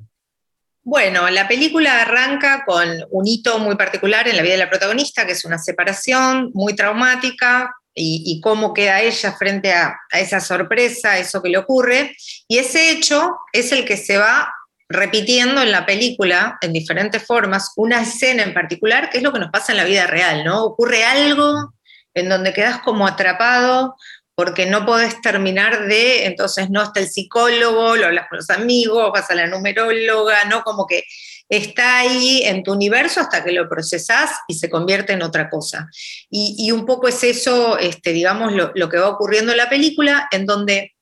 Bueno, 0.90 1.30
la 1.30 1.50
película 1.50 2.02
arranca 2.02 2.64
con 2.66 2.88
un 3.12 3.28
hito 3.28 3.60
muy 3.60 3.76
particular 3.76 4.26
en 4.30 4.38
la 4.38 4.42
vida 4.42 4.54
de 4.54 4.60
la 4.60 4.70
protagonista, 4.70 5.26
que 5.26 5.34
es 5.34 5.44
una 5.44 5.58
separación 5.58 6.50
muy 6.54 6.78
traumática, 6.78 7.76
y, 8.00 8.40
cómo 8.42 8.74
queda 8.74 9.02
ella 9.02 9.32
frente 9.34 9.74
a, 9.74 10.00
esa 10.12 10.40
sorpresa, 10.40 11.18
eso 11.18 11.42
que 11.42 11.50
le 11.50 11.58
ocurre. 11.58 12.16
Y 12.48 12.60
ese 12.60 12.92
hecho 12.92 13.38
es 13.52 13.72
el 13.72 13.86
que 13.86 13.98
se 13.98 14.18
va 14.18 14.54
repitiendo 14.90 15.62
en 15.62 15.72
la 15.72 15.86
película 15.86 16.58
en 16.62 16.72
diferentes 16.72 17.26
formas, 17.26 17.74
una 17.76 18.02
escena 18.02 18.44
en 18.44 18.54
particular, 18.54 19.10
que 19.10 19.18
es 19.18 19.24
lo 19.24 19.34
que 19.34 19.40
nos 19.40 19.52
pasa 19.52 19.74
en 19.74 19.78
la 19.78 19.84
vida 19.84 20.08
real, 20.08 20.46
¿no? 20.46 20.64
Ocurre 20.64 21.04
algo 21.04 21.74
en 22.14 22.30
donde 22.30 22.54
quedas 22.54 22.80
como 22.80 23.06
atrapado 23.06 23.96
porque 24.38 24.68
no 24.68 24.86
podés 24.86 25.20
terminar 25.20 25.88
de, 25.88 26.26
entonces 26.28 26.70
no 26.70 26.84
está 26.84 27.00
el 27.00 27.10
psicólogo, 27.10 27.96
lo 27.96 28.06
hablas 28.06 28.28
con 28.30 28.38
los 28.38 28.50
amigos, 28.52 29.12
vas 29.12 29.30
a 29.32 29.36
la 29.36 29.48
numeróloga, 29.48 30.46
¿no? 30.46 30.62
Como 30.62 30.86
que 30.86 31.04
está 31.50 32.00
ahí 32.00 32.42
en 32.44 32.64
tu 32.64 32.74
universo 32.74 33.22
hasta 33.22 33.44
que 33.44 33.52
lo 33.52 33.70
procesás 33.70 34.32
y 34.48 34.56
se 34.56 34.70
convierte 34.70 35.14
en 35.14 35.22
otra 35.22 35.50
cosa. 35.50 35.90
Y, 36.30 36.72
un 36.72 36.86
poco 36.86 37.08
es 37.08 37.24
eso, 37.24 37.78
este, 37.78 38.12
digamos, 38.12 38.54
lo, 38.54 38.90
que 38.90 38.98
va 38.98 39.10
ocurriendo 39.10 39.52
en 39.52 39.58
la 39.58 39.70
película, 39.70 40.28
en 40.32 40.46
donde 40.46 40.94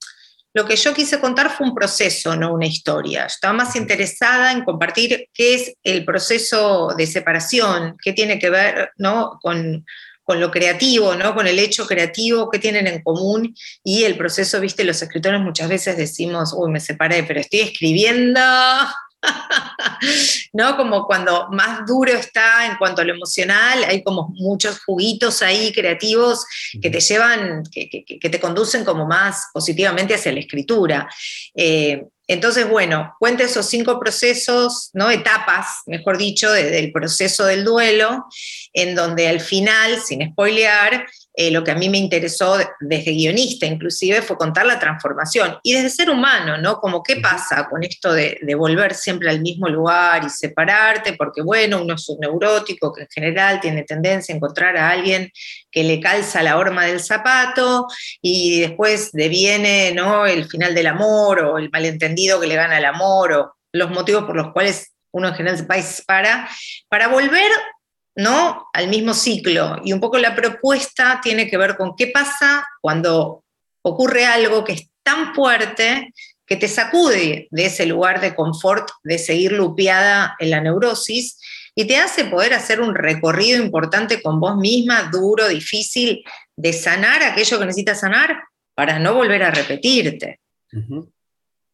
lo 0.54 0.66
que 0.66 0.76
yo 0.78 0.94
quise 0.94 1.20
contar 1.20 1.50
fue 1.50 1.68
un 1.68 1.76
proceso, 1.76 2.36
no 2.36 2.54
una 2.54 2.66
historia. 2.66 3.26
Estaba 3.26 3.54
más 3.54 3.76
interesada 3.76 4.52
en 4.52 4.64
compartir 4.64 5.28
qué 5.34 5.56
es 5.56 5.74
el 5.84 6.06
proceso 6.06 6.94
de 6.98 7.08
separación, 7.08 7.98
qué 8.02 8.14
tiene 8.14 8.40
que 8.40 8.50
ver 8.50 8.92
¿no? 8.98 9.38
con, 9.42 9.86
con 10.24 10.40
lo 10.40 10.52
creativo, 10.52 11.14
¿no? 11.16 11.36
con 11.36 11.46
el 11.48 11.60
hecho 11.60 11.86
creativo, 11.86 12.50
qué 12.50 12.60
tienen 12.60 12.88
en 12.88 13.04
común 13.04 13.54
y 13.84 14.04
el 14.04 14.16
proceso, 14.18 14.62
viste, 14.62 14.86
los 14.86 15.02
escritores 15.02 15.42
muchas 15.42 15.68
veces 15.68 15.98
decimos, 15.98 16.54
uy, 16.56 16.72
me 16.72 16.80
separé, 16.80 17.24
pero 17.24 17.42
estoy 17.42 17.60
escribiendo 17.60 18.40
¿no? 20.54 20.78
Como 20.78 21.06
cuando 21.06 21.48
más 21.52 21.86
duro 21.86 22.12
está 22.12 22.66
en 22.66 22.78
cuanto 22.78 23.02
a 23.02 23.06
lo 23.06 23.14
emocional, 23.14 23.84
hay 23.84 24.04
como 24.04 24.30
muchos 24.36 24.84
juguitos 24.84 25.42
ahí 25.42 25.72
creativos 25.74 26.46
que 26.82 26.90
te 26.90 27.00
llevan, 27.00 27.64
que, 27.72 28.20
te 28.22 28.40
conducen 28.40 28.84
como 28.84 29.06
más 29.06 29.48
positivamente 29.54 30.16
hacia 30.16 30.32
la 30.32 30.40
escritura. 30.40 31.10
Eh, 31.54 32.06
entonces, 32.28 32.68
bueno, 32.68 33.16
cuenta 33.20 33.44
esos 33.44 33.68
cinco 33.68 34.00
procesos, 34.00 34.90
¿no? 34.94 35.12
etapas, 35.12 35.68
mejor 35.86 36.18
dicho, 36.18 36.52
del 36.52 36.92
proceso 36.92 37.46
del 37.46 37.64
duelo, 37.64 38.26
en 38.74 38.96
donde 38.96 39.28
al 39.28 39.40
final, 39.40 40.02
sin 40.02 40.32
spoilear, 40.32 41.06
eh, 41.38 41.52
lo 41.52 41.64
que 41.64 41.72
a 41.72 41.76
mí 41.76 41.90
me 41.90 41.98
interesó 41.98 42.58
desde 42.80 43.12
guionista 43.12 43.66
inclusive 43.66 44.22
fue 44.22 44.38
contar 44.38 44.66
la 44.66 44.80
transformación. 44.80 45.58
Y 45.64 45.74
desde 45.74 45.90
ser 45.90 46.10
humano, 46.10 46.58
¿no? 46.58 46.80
Como 46.80 47.04
qué 47.04 47.18
pasa 47.18 47.68
con 47.70 47.84
esto 47.84 48.14
de, 48.14 48.40
volver 48.56 48.94
siempre 48.94 49.30
al 49.30 49.42
mismo 49.42 49.68
lugar 49.68 50.24
y 50.24 50.30
separarte, 50.30 51.14
porque 51.14 51.42
bueno, 51.42 51.82
uno 51.82 51.96
es 51.96 52.08
un 52.08 52.20
neurótico 52.20 52.94
que 52.94 53.02
en 53.02 53.08
general 53.10 53.60
tiene 53.60 53.84
tendencia 53.84 54.34
a 54.34 54.38
encontrar 54.38 54.78
a 54.78 54.90
alguien 54.90 55.30
que 55.70 55.84
le 55.84 56.00
calza 56.00 56.42
la 56.42 56.58
horma 56.58 56.86
del 56.86 57.02
zapato 57.02 57.88
y 58.22 58.62
después 58.62 59.12
deviene, 59.12 59.92
¿no? 59.94 60.26
El 60.26 60.46
final 60.46 60.74
del 60.74 60.88
amor 60.88 61.42
o 61.42 61.58
el 61.58 61.70
malentendido 61.70 62.40
que 62.40 62.48
le 62.48 62.56
gana 62.56 62.78
el 62.78 62.86
amor 62.86 63.34
o 63.34 63.56
los 63.74 63.92
motivos 63.92 64.24
por 64.24 64.38
los 64.38 64.54
cuales 64.54 64.94
uno 65.12 65.30
en 65.30 65.36
general 65.36 65.58
se 65.58 66.04
para, 66.04 66.48
para 66.90 67.08
volver 67.08 67.52
¿no? 68.16 68.70
al 68.74 68.88
mismo 68.88 69.14
ciclo. 69.14 69.82
Y 69.84 69.94
un 69.94 70.00
poco 70.00 70.18
la 70.18 70.36
propuesta 70.36 71.20
tiene 71.22 71.50
que 71.50 71.58
ver 71.58 71.76
con 71.76 71.96
qué 71.96 72.08
pasa 72.08 72.66
cuando 72.82 73.44
ocurre 73.82 74.26
algo 74.26 74.64
que 74.64 74.74
es 74.74 74.90
tan 75.04 75.36
fuerte 75.36 76.14
que 76.46 76.56
te 76.56 76.68
sacude 76.68 77.48
de 77.50 77.66
ese 77.66 77.86
lugar 77.86 78.22
de 78.22 78.36
confort, 78.36 78.90
de 79.04 79.18
seguir 79.18 79.52
lupeada 79.52 80.36
en 80.40 80.52
la 80.52 80.62
neurosis, 80.62 81.40
y 81.76 81.86
te 81.86 81.98
hace 81.98 82.26
poder 82.26 82.54
hacer 82.54 82.80
un 82.80 82.96
recorrido 82.96 83.62
importante 83.62 84.22
con 84.22 84.40
vos 84.40 84.56
misma, 84.58 85.10
duro, 85.12 85.48
difícil, 85.48 86.24
de 86.56 86.72
sanar 86.72 87.22
aquello 87.22 87.60
que 87.60 87.66
necesitas 87.66 88.00
sanar 88.00 88.38
para 88.74 88.98
no 89.00 89.14
volver 89.14 89.44
a 89.44 89.52
repetirte. 89.52 90.40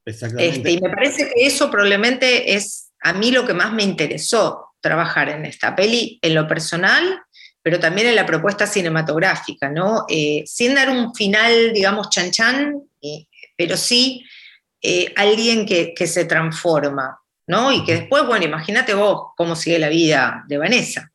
Exactamente. 0.05 0.57
Este, 0.57 0.71
y 0.71 0.81
me 0.81 0.89
parece 0.89 1.29
que 1.29 1.45
eso 1.45 1.69
probablemente 1.69 2.55
es 2.55 2.91
a 3.01 3.13
mí 3.13 3.31
lo 3.31 3.45
que 3.45 3.53
más 3.53 3.73
me 3.73 3.83
interesó, 3.83 4.70
trabajar 4.81 5.29
en 5.29 5.45
esta 5.45 5.75
peli 5.75 6.19
en 6.21 6.35
lo 6.35 6.47
personal, 6.47 7.21
pero 7.61 7.79
también 7.79 8.07
en 8.07 8.15
la 8.15 8.25
propuesta 8.25 8.65
cinematográfica, 8.65 9.69
¿no? 9.69 10.05
Eh, 10.09 10.43
sin 10.45 10.73
dar 10.75 10.89
un 10.89 11.13
final, 11.13 11.71
digamos, 11.73 12.09
chan 12.09 12.31
chan, 12.31 12.81
pero 13.55 13.77
sí 13.77 14.25
eh, 14.81 15.13
alguien 15.15 15.65
que, 15.65 15.93
que, 15.93 16.07
se 16.07 16.25
transforma, 16.25 17.19
¿no? 17.47 17.71
Y 17.71 17.83
que 17.83 17.93
después, 17.93 18.25
bueno, 18.25 18.45
imagínate 18.45 18.93
vos 18.95 19.33
cómo 19.37 19.55
sigue 19.55 19.77
la 19.77 19.89
vida 19.89 20.43
de 20.47 20.57
Vanessa. 20.57 21.11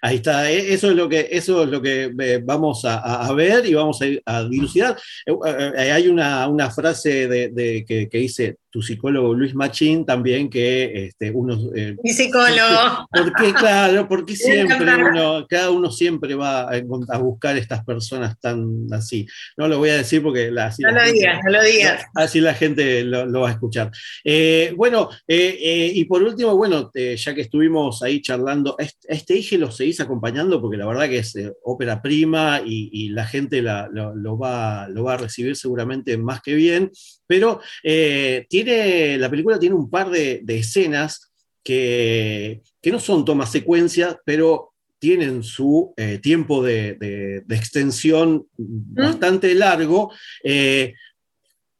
Ahí 0.00 0.16
está, 0.16 0.50
e, 0.50 0.72
eso 0.72 0.90
es 0.90 0.96
lo 0.96 1.08
que, 1.08 1.28
eso 1.30 1.64
es 1.64 1.68
lo 1.68 1.82
que 1.82 2.12
eh, 2.18 2.40
vamos 2.42 2.84
a, 2.84 3.30
ver 3.34 3.66
y 3.66 3.74
vamos 3.74 4.00
a, 4.00 4.06
a 4.24 4.44
dilucidar. 4.44 4.96
hay 5.76 6.08
una, 6.08 6.48
una 6.48 6.70
frase 6.70 7.28
de, 7.28 7.84
que, 7.86 8.08
que, 8.08 8.18
dice, 8.18 8.56
tu 8.70 8.80
psicólogo 8.82 9.34
Luis 9.34 9.54
Machín 9.54 10.06
también 10.06 10.48
que 10.48 11.06
este, 11.06 11.30
uno... 11.30 11.58
Eh, 11.74 11.96
Mi 12.02 12.12
psicólogo. 12.12 13.08
Porque, 13.10 13.52
claro, 13.52 14.08
porque 14.08 14.36
siempre 14.36 14.94
uno, 14.94 15.46
cada 15.48 15.70
uno 15.70 15.90
siempre 15.90 16.34
va 16.34 16.70
a, 16.70 17.18
buscar 17.18 17.56
estas 17.56 17.84
personas 17.84 18.38
tan 18.40 18.86
así. 18.92 19.26
No 19.56 19.66
lo 19.66 19.78
voy 19.78 19.90
a 19.90 19.96
decir 19.96 20.22
porque 20.22 20.50
la, 20.50 20.66
así 20.66 20.82
no 20.82 20.92
lo 20.92 21.02
digas, 21.04 21.40
no 21.44 21.50
lo 21.50 21.62
digas. 21.62 22.04
Así 22.14 22.40
la 22.40 22.54
gente 22.54 23.02
lo, 23.02 23.40
va 23.40 23.48
a 23.48 23.52
escuchar. 23.52 23.90
Eh, 24.24 24.72
bueno, 24.76 25.10
eh, 25.26 25.90
y 25.92 26.04
por 26.04 26.22
último, 26.22 26.56
bueno, 26.56 26.90
ya 26.94 27.34
que 27.34 27.40
estuvimos 27.40 28.02
ahí 28.02 28.22
charlando, 28.22 28.76
este, 28.78 29.12
este 29.12 29.38
eje 29.38 29.58
lo 29.58 29.70
seguís 29.70 30.00
acompañando 30.00 30.60
porque 30.60 30.76
la 30.76 30.86
verdad 30.86 31.08
que 31.08 31.18
es 31.18 31.34
ópera 31.64 32.00
prima 32.00 32.62
y, 32.64 33.10
la 33.10 33.26
gente 33.26 33.62
lo, 33.62 34.38
va, 34.38 34.88
lo 34.88 35.04
va 35.04 35.14
a 35.14 35.16
recibir 35.16 35.56
seguramente 35.56 36.16
más 36.16 36.40
que 36.42 36.54
bien, 36.54 36.90
pero 37.26 37.60
tiene 37.82 38.59
la 38.64 39.30
película 39.30 39.58
tiene 39.58 39.74
un 39.74 39.90
par 39.90 40.10
de, 40.10 40.42
escenas 40.48 41.32
que, 41.62 42.62
no 42.84 43.00
son 43.00 43.24
tomas 43.24 43.52
secuencias, 43.52 44.16
pero 44.24 44.72
tienen 44.98 45.42
su 45.42 45.94
eh, 45.96 46.18
tiempo 46.18 46.62
de, 46.62 47.42
extensión 47.48 48.46
bastante 48.56 49.54
largo. 49.54 50.12
Eh, 50.44 50.94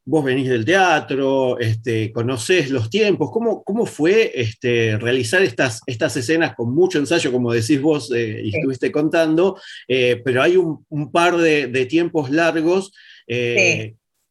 vos 0.04 0.24
venís 0.24 0.48
del 0.48 0.64
teatro, 0.64 1.58
este, 1.60 2.10
conocés 2.10 2.70
los 2.70 2.90
tiempos, 2.90 3.30
¿cómo, 3.30 3.62
cómo 3.62 3.86
fue 3.86 4.32
este, 4.34 4.96
realizar 4.96 5.42
estas, 5.42 5.82
estas 5.86 6.16
escenas 6.16 6.56
con 6.56 6.74
mucho 6.74 6.98
ensayo, 6.98 7.30
como 7.30 7.52
decís 7.52 7.80
vos 7.80 8.10
eh, 8.12 8.40
y 8.42 8.56
estuviste 8.56 8.90
contando, 8.90 9.60
pero 9.86 10.42
hay 10.42 10.56
un, 10.56 11.12
par 11.12 11.36
de, 11.36 11.86
tiempos 11.86 12.30
largos? 12.30 12.92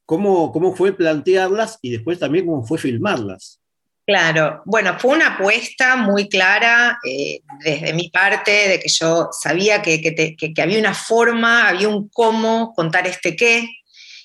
¿Cómo, 0.10 0.52
¿Cómo 0.52 0.76
fue 0.76 0.92
plantearlas 0.92 1.78
y 1.84 1.92
después 1.92 2.18
también 2.18 2.48
cómo 2.48 2.66
fue 2.66 2.80
filmarlas? 2.80 3.60
Claro, 4.08 4.64
bueno, 4.66 4.98
fue 4.98 5.12
una 5.12 5.36
apuesta 5.36 5.98
muy 5.98 6.28
clara 6.28 6.98
eh, 7.06 7.42
desde 7.64 7.94
mi 7.94 8.10
parte, 8.10 8.70
de 8.70 8.80
que 8.80 8.90
yo 8.90 9.30
sabía 9.32 9.84
que, 9.84 10.16
había 10.60 10.80
una 10.80 10.96
forma, 10.96 11.68
había 11.68 11.90
un 11.90 12.10
cómo 12.10 12.74
contar 12.74 13.06
este 13.06 13.36
qué. 13.36 13.70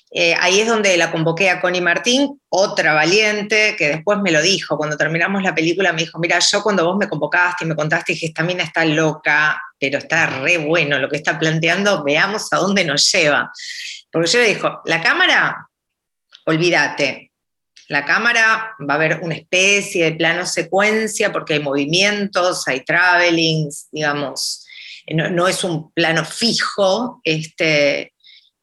Eh, 0.09 0.33
ahí 0.39 0.59
es 0.59 0.67
donde 0.67 0.97
la 0.97 1.11
convoqué 1.11 1.51
a 1.51 1.61
Connie 1.61 1.81
Martín, 1.81 2.41
otra 2.49 2.95
valiente, 2.95 3.75
que 3.77 3.89
después 3.89 4.17
me 4.23 4.31
lo 4.31 4.41
dijo, 4.41 4.77
cuando 4.77 4.97
terminamos 4.97 5.43
la 5.43 5.53
película 5.53 5.93
me 5.93 6.01
dijo, 6.01 6.17
mira, 6.17 6.39
yo 6.39 6.63
cuando 6.63 6.83
vos 6.83 6.97
me 6.97 7.07
convocaste 7.07 7.63
y 7.63 7.67
me 7.67 7.75
contaste, 7.75 8.13
dije, 8.13 8.25
esta 8.25 8.41
mina 8.41 8.63
está 8.63 8.85
loca, 8.85 9.61
pero 9.79 9.99
está 9.99 10.25
re 10.25 10.57
bueno 10.57 10.97
lo 10.97 11.09
que 11.09 11.17
está 11.17 11.37
planteando, 11.37 12.03
veamos 12.03 12.51
a 12.51 12.57
dónde 12.57 12.83
nos 12.85 13.11
lleva. 13.11 13.51
Porque 14.11 14.31
yo 14.31 14.39
le 14.39 14.47
dijo, 14.47 14.81
la 14.85 14.99
cámara, 14.99 15.69
olvídate, 16.45 17.31
la 17.87 18.05
cámara 18.05 18.75
va 18.81 18.93
a 18.93 18.97
haber 18.97 19.19
una 19.21 19.35
especie 19.35 20.05
de 20.05 20.17
plano 20.17 20.45
secuencia 20.45 21.31
porque 21.31 21.55
hay 21.55 21.59
movimientos, 21.59 22.67
hay 22.67 22.83
travelings, 22.83 23.87
digamos, 23.91 24.65
no, 25.07 25.47
es 25.47 25.63
un 25.63 25.91
plano 25.91 26.25
fijo, 26.25 27.21
este, 27.23 28.13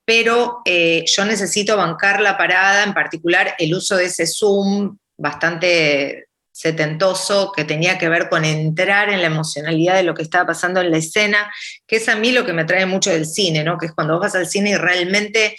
pero 0.05 0.61
eh, 0.65 1.05
yo 1.07 1.25
necesito 1.25 1.77
bancar 1.77 2.21
la 2.21 2.37
parada, 2.37 2.83
en 2.83 2.95
particular 2.95 3.55
el 3.59 3.75
uso 3.75 3.97
de 3.97 4.07
ese 4.07 4.27
zoom 4.27 4.99
bastante 5.17 6.27
setentoso 6.51 7.53
que 7.57 7.65
tenía 7.65 7.99
que 7.99 8.09
ver 8.09 8.29
con 8.29 8.45
entrar 8.45 9.09
en 9.09 9.21
la 9.21 9.29
emocionalidad 9.29 9.95
de 9.95 10.03
lo 10.03 10.15
que 10.15 10.23
estaba 10.23 10.49
pasando 10.49 10.81
en 10.81 10.91
la 10.91 10.99
escena, 10.99 11.51
que 11.87 11.97
es 11.97 12.09
a 12.09 12.17
mí 12.17 12.33
lo 12.33 12.45
que 12.45 12.53
me 12.53 12.65
trae 12.65 12.87
mucho 12.87 13.11
del 13.11 13.27
cine, 13.27 13.65
¿no? 13.65 13.79
que 13.79 13.87
es 13.87 13.93
cuando 13.93 14.19
vas 14.19 14.35
al 14.35 14.47
cine 14.47 14.71
y 14.71 14.77
realmente 14.77 15.57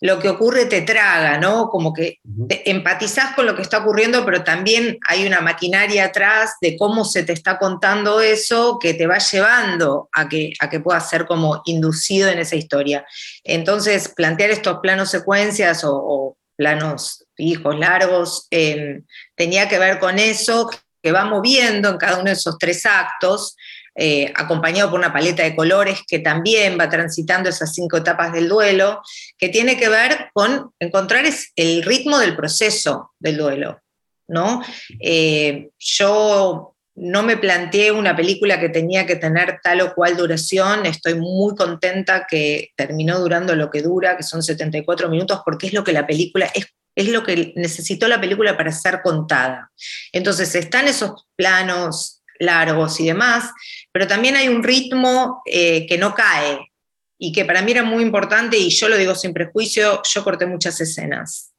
lo 0.00 0.18
que 0.18 0.30
ocurre 0.30 0.64
te 0.64 0.80
traga, 0.80 1.38
¿no? 1.38 1.68
Como 1.68 1.92
que 1.92 2.20
empatizás 2.48 3.34
con 3.34 3.44
lo 3.44 3.54
que 3.54 3.62
está 3.62 3.78
ocurriendo, 3.78 4.24
pero 4.24 4.42
también 4.42 4.98
hay 5.06 5.26
una 5.26 5.42
maquinaria 5.42 6.06
atrás 6.06 6.54
de 6.62 6.76
cómo 6.78 7.04
se 7.04 7.22
te 7.22 7.34
está 7.34 7.58
contando 7.58 8.20
eso 8.20 8.78
que 8.80 8.94
te 8.94 9.06
va 9.06 9.18
llevando 9.18 10.08
a 10.12 10.26
que, 10.28 10.54
a 10.58 10.70
que 10.70 10.80
puedas 10.80 11.08
ser 11.08 11.26
como 11.26 11.60
inducido 11.66 12.30
en 12.30 12.38
esa 12.38 12.56
historia. 12.56 13.04
Entonces, 13.44 14.08
plantear 14.08 14.50
estos 14.50 14.78
planos 14.80 15.10
secuencias 15.10 15.82
o, 15.84 16.36
planos 16.56 17.24
fijos, 17.36 17.78
largos, 17.78 18.46
em, 18.50 19.06
tenía 19.34 19.66
que 19.66 19.78
ver 19.78 19.98
con 19.98 20.18
eso 20.18 20.68
que 21.02 21.10
va 21.10 21.24
moviendo 21.24 21.88
en 21.88 21.96
cada 21.96 22.16
uno 22.16 22.24
de 22.24 22.32
esos 22.32 22.58
tres 22.58 22.84
actos, 22.84 23.56
eh, 23.94 24.32
acompañado 24.34 24.90
por 24.90 24.98
una 24.98 25.12
paleta 25.12 25.42
de 25.42 25.56
colores 25.56 26.00
que 26.06 26.20
también 26.20 26.78
va 26.78 26.88
transitando 26.88 27.48
esas 27.48 27.74
cinco 27.74 27.98
etapas 27.98 28.32
del 28.32 28.48
duelo, 28.48 29.02
que 29.36 29.48
tiene 29.48 29.76
que 29.76 29.88
ver 29.88 30.30
con 30.32 30.72
encontrar 30.78 31.24
el 31.56 31.82
ritmo 31.82 32.18
del 32.18 32.36
proceso 32.36 33.12
del 33.18 33.36
duelo. 33.36 33.80
¿no? 34.28 34.62
Eh, 35.00 35.70
yo 35.78 36.74
no 36.94 37.22
me 37.22 37.36
planteé 37.36 37.92
una 37.92 38.14
película 38.14 38.60
que 38.60 38.68
tenía 38.68 39.06
que 39.06 39.16
tener 39.16 39.58
tal 39.62 39.80
o 39.80 39.94
cual 39.94 40.16
duración, 40.16 40.86
estoy 40.86 41.14
muy 41.14 41.54
contenta 41.56 42.26
que 42.28 42.70
terminó 42.76 43.18
durando 43.18 43.56
lo 43.56 43.70
que 43.70 43.82
dura, 43.82 44.16
que 44.16 44.22
son 44.22 44.42
74 44.42 45.08
minutos, 45.08 45.40
porque 45.44 45.66
es 45.66 45.72
lo 45.72 45.82
que 45.82 45.92
la 45.92 46.06
película 46.06 46.50
es 46.54 46.66
es 46.94 47.08
lo 47.08 47.22
que 47.22 47.52
necesitó 47.56 48.08
la 48.08 48.20
película 48.20 48.56
para 48.56 48.72
ser 48.72 49.00
contada. 49.02 49.70
Entonces 50.12 50.54
están 50.54 50.88
esos 50.88 51.26
planos 51.36 52.19
largos 52.40 52.98
y 52.98 53.06
demás, 53.06 53.50
pero 53.92 54.06
también 54.06 54.34
hay 54.34 54.48
un 54.48 54.62
ritmo 54.62 55.42
eh, 55.44 55.86
que 55.86 55.98
no 55.98 56.14
cae 56.14 56.72
y 57.18 57.32
que 57.32 57.44
para 57.44 57.62
mí 57.62 57.70
era 57.70 57.84
muy 57.84 58.02
importante 58.02 58.56
y 58.56 58.70
yo 58.70 58.88
lo 58.88 58.96
digo 58.96 59.14
sin 59.14 59.32
prejuicio, 59.32 60.02
yo 60.02 60.24
corté 60.24 60.46
muchas 60.46 60.80
escenas. 60.80 61.52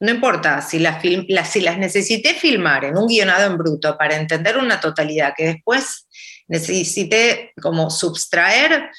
No 0.00 0.10
importa 0.10 0.60
si 0.60 0.80
las, 0.80 1.00
si 1.02 1.60
las 1.60 1.78
necesité 1.78 2.34
filmar 2.34 2.84
en 2.84 2.96
un 2.96 3.06
guionado 3.06 3.48
en 3.48 3.56
bruto 3.56 3.96
para 3.96 4.16
entender 4.16 4.56
una 4.56 4.80
totalidad 4.80 5.34
que 5.36 5.46
después 5.46 6.08
necesité 6.48 7.52
como 7.60 7.88
subtraer, 7.90 8.90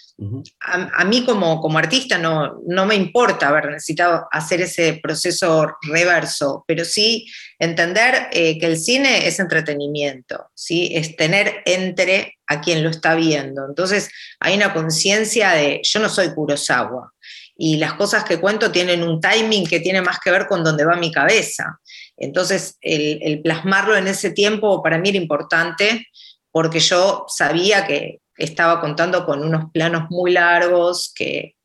a, 0.60 1.06
mí 1.06 1.26
como, 1.26 1.60
como 1.62 1.78
artista 1.78 2.18
no, 2.18 2.62
no 2.68 2.86
me 2.86 2.96
importa 2.96 3.48
haber 3.48 3.70
necesitado 3.70 4.28
hacer 4.32 4.62
ese 4.62 5.00
proceso 5.02 5.72
reverso, 5.82 6.64
pero 6.68 6.86
sí 6.86 7.26
entender 7.60 8.28
eh, 8.32 8.58
que 8.60 8.66
el 8.66 8.78
cine 8.78 9.28
es 9.28 9.40
entretenimiento, 9.40 10.50
¿sí? 10.54 10.92
es 10.94 11.16
tener 11.16 11.62
entre 11.66 12.38
a 12.48 12.62
quien 12.62 12.84
lo 12.84 12.90
está 12.90 13.16
viendo. 13.16 13.66
Entonces 13.68 14.10
hay 14.40 14.56
una 14.56 14.74
conciencia 14.74 15.52
de, 15.52 15.82
yo 15.84 16.00
no 16.00 16.10
soy 16.10 16.34
Kurosawa, 16.34 17.14
y 17.56 17.78
las 17.78 17.94
cosas 17.94 18.24
que 18.24 18.40
cuento 18.40 18.72
tienen 18.72 19.04
un 19.04 19.22
timing 19.22 19.68
que 19.68 19.80
tiene 19.80 20.02
más 20.02 20.20
que 20.20 20.32
ver 20.32 20.48
con 20.48 20.64
dónde 20.64 20.86
va 20.86 20.96
mi 20.96 21.12
cabeza. 21.12 21.80
Entonces, 22.18 22.78
el, 22.82 23.20
el 23.22 23.42
plasmarlo 23.42 23.96
en 23.96 24.08
ese 24.08 24.32
tiempo 24.32 24.82
para 24.82 24.98
mí 24.98 25.10
era 25.10 25.20
importante 25.20 26.08
porque 26.52 26.80
yo 26.80 27.26
sabía 27.28 27.86
que 27.86 28.20
estaba 28.38 28.80
contando 28.82 29.26
con 29.26 29.44
unos 29.44 29.72
planos 29.72 30.10
muy 30.10 30.32
largos 30.32 31.12
que, 31.16 31.56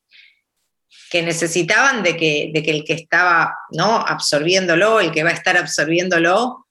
que 1.11 1.23
necesitaban 1.23 2.03
de 2.03 2.17
que, 2.17 2.51
de 2.53 2.63
que, 2.63 2.71
el 2.71 2.85
que 2.85 2.95
estaba 2.95 3.57
¿no? 3.71 3.97
absorbiéndolo, 3.97 5.01
el 5.01 5.11
que 5.11 5.23
va 5.23 5.31
a 5.31 5.35
estar 5.35 5.57
absorbiéndolo, 5.57 6.67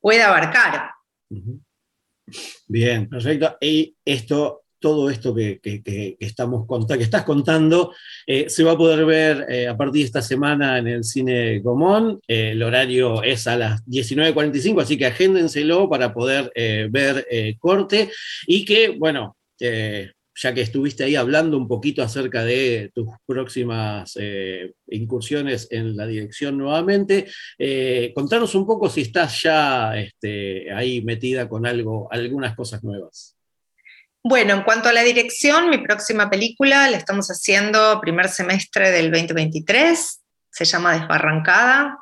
pueda 0.00 0.28
abarcar. 0.28 0.90
Bien, 2.66 3.08
perfecto. 3.08 3.56
Y 3.60 3.96
esto 4.04 4.64
todo 4.80 5.10
esto 5.10 5.34
que, 5.34 5.60
estamos 6.20 6.66
que 6.88 7.02
estás 7.02 7.24
contando 7.24 7.92
eh, 8.26 8.48
se 8.48 8.64
va 8.64 8.72
a 8.72 8.76
poder 8.76 9.04
ver 9.04 9.46
eh, 9.48 9.68
a 9.68 9.76
partir 9.76 10.02
de 10.02 10.06
esta 10.06 10.22
semana 10.22 10.78
en 10.78 10.86
el 10.86 11.04
Cine 11.04 11.58
Gomón. 11.60 12.20
Eh, 12.28 12.50
el 12.52 12.62
horario 12.62 13.22
es 13.22 13.46
a 13.46 13.56
las 13.56 13.84
19.45, 13.86 14.82
así 14.82 14.96
que 14.96 15.06
agéndenselo 15.06 15.88
para 15.88 16.12
poder 16.12 16.52
ver 16.90 17.26
corte. 17.58 18.10
Y 18.46 18.64
que, 18.64 18.90
bueno, 18.90 19.36
ya 19.60 20.54
que 20.54 20.60
estuviste 20.60 21.04
ahí 21.04 21.16
hablando 21.16 21.56
un 21.56 21.66
poquito 21.66 22.02
acerca 22.02 22.44
de 22.44 22.90
tus 22.94 23.08
próximas 23.26 24.16
incursiones 24.88 25.68
en 25.70 25.96
la 25.96 26.06
dirección 26.06 26.58
nuevamente, 26.58 27.26
contanos 28.14 28.54
un 28.54 28.66
poco 28.66 28.88
si 28.88 29.02
estás 29.02 29.42
ya 29.42 29.98
este, 29.98 30.72
ahí 30.72 31.02
metida 31.02 31.48
con 31.48 31.66
algo, 31.66 32.08
algunas 32.10 32.54
cosas 32.54 32.82
nuevas. 32.82 33.37
Bueno, 34.28 34.52
en 34.52 34.62
cuanto 34.62 34.90
a 34.90 34.92
la 34.92 35.02
dirección, 35.02 35.70
mi 35.70 35.78
próxima 35.78 36.28
película 36.28 36.90
la 36.90 36.98
estamos 36.98 37.28
haciendo 37.28 37.98
primer 37.98 38.28
semestre 38.28 38.90
del 38.90 39.10
2023, 39.10 40.20
se 40.50 40.64
llama 40.66 40.92
Desbarrancada, 40.92 41.96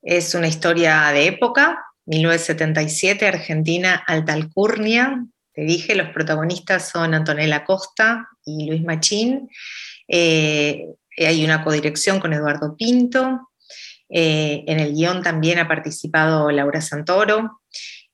es 0.00 0.36
una 0.36 0.46
historia 0.46 1.08
de 1.08 1.26
época, 1.26 1.84
1977, 2.06 3.26
Argentina, 3.26 4.04
Alta 4.06 4.34
Alcurnia, 4.34 5.26
te 5.52 5.62
dije, 5.62 5.96
los 5.96 6.10
protagonistas 6.10 6.90
son 6.90 7.12
Antonella 7.12 7.64
Costa 7.64 8.28
y 8.44 8.68
Luis 8.68 8.84
Machín, 8.84 9.50
eh, 10.06 10.86
hay 11.16 11.44
una 11.44 11.64
codirección 11.64 12.20
con 12.20 12.34
Eduardo 12.34 12.76
Pinto, 12.76 13.50
eh, 14.08 14.62
en 14.68 14.78
el 14.78 14.94
guion 14.94 15.24
también 15.24 15.58
ha 15.58 15.66
participado 15.66 16.52
Laura 16.52 16.80
Santoro, 16.80 17.62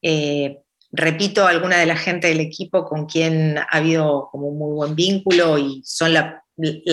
eh, 0.00 0.63
repito, 0.96 1.46
alguna 1.46 1.78
de 1.78 1.86
la 1.86 1.96
gente 1.96 2.28
del 2.28 2.40
equipo 2.40 2.84
con 2.84 3.06
quien 3.06 3.58
ha 3.58 3.66
habido 3.70 4.28
como 4.30 4.48
un 4.48 4.58
muy 4.58 4.74
buen 4.74 4.94
vínculo 4.94 5.58
y 5.58 5.82
son 5.84 6.14
la, 6.14 6.40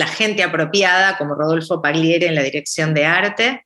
gente 0.08 0.42
apropiada, 0.42 1.16
como 1.16 1.36
Rodolfo 1.36 1.80
Pagliere 1.80 2.26
en 2.26 2.34
la 2.34 2.42
dirección 2.42 2.94
de 2.94 3.04
arte. 3.04 3.64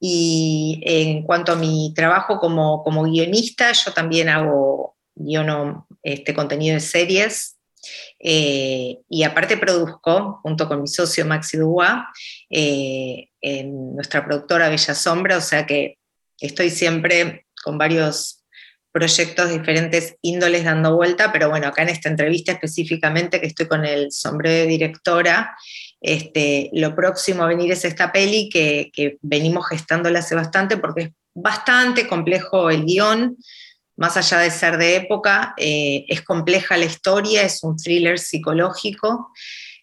Y 0.00 0.80
en 0.82 1.22
cuanto 1.22 1.52
a 1.52 1.56
mi 1.56 1.92
trabajo 1.94 2.38
como, 2.38 2.82
como 2.82 3.04
guionista, 3.04 3.72
yo 3.72 3.92
también 3.92 4.28
hago 4.28 4.96
guiono 5.14 5.86
este 6.02 6.34
contenido 6.34 6.74
de 6.74 6.80
series 6.80 7.56
eh, 8.18 8.98
y 9.08 9.22
aparte 9.22 9.56
produzco, 9.56 10.40
junto 10.42 10.68
con 10.68 10.82
mi 10.82 10.88
socio 10.88 11.24
Maxi 11.24 11.56
Dubois, 11.56 12.02
eh, 12.50 13.28
en 13.40 13.94
nuestra 13.94 14.24
productora 14.24 14.68
Bella 14.68 14.94
Sombra, 14.94 15.36
o 15.36 15.40
sea 15.40 15.66
que 15.66 15.98
estoy 16.40 16.70
siempre 16.70 17.46
con 17.62 17.78
varios 17.78 18.44
proyectos 18.96 19.50
diferentes 19.50 20.16
índoles 20.22 20.64
dando 20.64 20.96
vuelta, 20.96 21.30
pero 21.30 21.50
bueno, 21.50 21.68
acá 21.68 21.82
en 21.82 21.90
esta 21.90 22.08
entrevista 22.08 22.52
específicamente 22.52 23.42
que 23.42 23.46
estoy 23.46 23.68
con 23.68 23.84
el 23.84 24.10
sombrero 24.10 24.56
de 24.56 24.66
directora, 24.66 25.54
este, 26.00 26.70
lo 26.72 26.94
próximo 26.96 27.42
a 27.42 27.48
venir 27.48 27.70
es 27.72 27.84
esta 27.84 28.10
peli 28.10 28.48
que, 28.48 29.18
venimos 29.20 29.68
gestándola 29.68 30.20
hace 30.20 30.34
bastante 30.34 30.78
porque 30.78 31.02
es 31.02 31.10
bastante 31.34 32.06
complejo 32.06 32.70
el 32.70 32.86
guion, 32.86 33.36
más 33.98 34.16
allá 34.16 34.38
de 34.38 34.50
ser 34.50 34.78
de 34.78 34.96
época, 34.96 35.52
eh, 35.58 36.06
es 36.08 36.22
compleja 36.22 36.78
la 36.78 36.86
historia, 36.86 37.42
es 37.42 37.62
un 37.64 37.76
thriller 37.76 38.18
psicológico. 38.18 39.30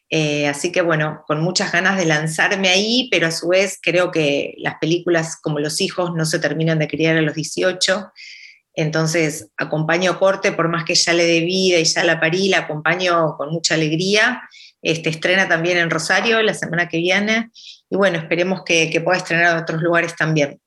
Eh, 0.10 0.48
así 0.48 0.72
que 0.72 0.82
bueno, 0.82 1.24
con 1.28 1.42
muchas 1.42 1.72
ganas 1.72 1.98
de 1.98 2.06
lanzarme 2.06 2.70
ahí, 2.70 3.10
pero 3.12 3.28
a 3.28 3.32
su 3.32 3.50
vez 3.50 3.78
creo 3.80 4.10
que 4.10 4.56
las 4.58 4.80
películas 4.80 5.38
como 5.40 5.60
Los 5.60 5.82
hijos 5.82 6.14
no 6.16 6.26
se 6.26 6.40
terminan 6.40 6.80
de 6.80 6.88
criar 6.88 7.16
a 7.18 7.22
los 7.22 7.36
18. 7.36 8.12
Entonces 8.76 9.50
acompaño 9.58 10.20
Corte, 10.20 10.52
por 10.52 10.70
más 10.70 10.84
que 10.84 10.96
ya 10.96 11.14
le 11.14 11.26
dé 11.26 11.42
vida 11.42 11.80
y 11.80 11.84
ya 11.84 12.04
la 12.04 12.20
parí, 12.20 12.50
la 12.50 12.60
acompaño 12.60 13.36
con 13.38 13.50
mucha 13.52 13.76
alegría. 13.76 14.42
Este, 14.82 15.10
estrena 15.10 15.48
también 15.48 15.78
en 15.78 15.90
Rosario 15.90 16.42
la 16.42 16.54
semana 16.54 16.90
que 16.90 16.98
viene. 16.98 17.52
Y 17.90 17.96
bueno, 17.96 18.18
esperemos 18.18 18.64
que, 18.66 18.90
que 18.90 19.02
pueda 19.02 19.18
estrenar 19.18 19.56
en 19.56 19.64
otros 19.64 19.82
lugares 19.82 20.16
también. 20.16 20.60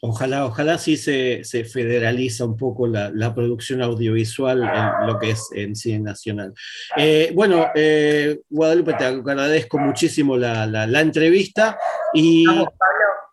Ojalá, 0.00 0.44
ojalá 0.44 0.78
sí 0.78 0.96
se, 0.96 1.42
federaliza 1.64 2.44
un 2.44 2.56
poco 2.56 2.86
la, 2.86 3.34
producción 3.34 3.82
audiovisual 3.82 4.62
en 4.62 5.06
lo 5.06 5.18
que 5.18 5.30
es 5.30 5.48
en 5.54 5.74
cine 5.74 6.00
nacional. 6.00 6.52
Eh, 6.96 7.32
bueno, 7.34 7.68
eh, 7.74 8.40
Guadalupe, 8.48 8.94
te 8.94 9.04
agradezco 9.04 9.78
muchísimo 9.78 10.36
la, 10.36 11.00
entrevista 11.00 11.78
y 12.12 12.44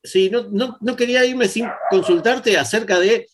sí, 0.03 0.29
no, 0.29 0.77
no, 0.79 0.95
quería 0.95 1.25
irme 1.25 1.47
sin 1.47 1.67
consultarte 1.89 2.57
acerca 2.57 2.99
de 2.99 3.27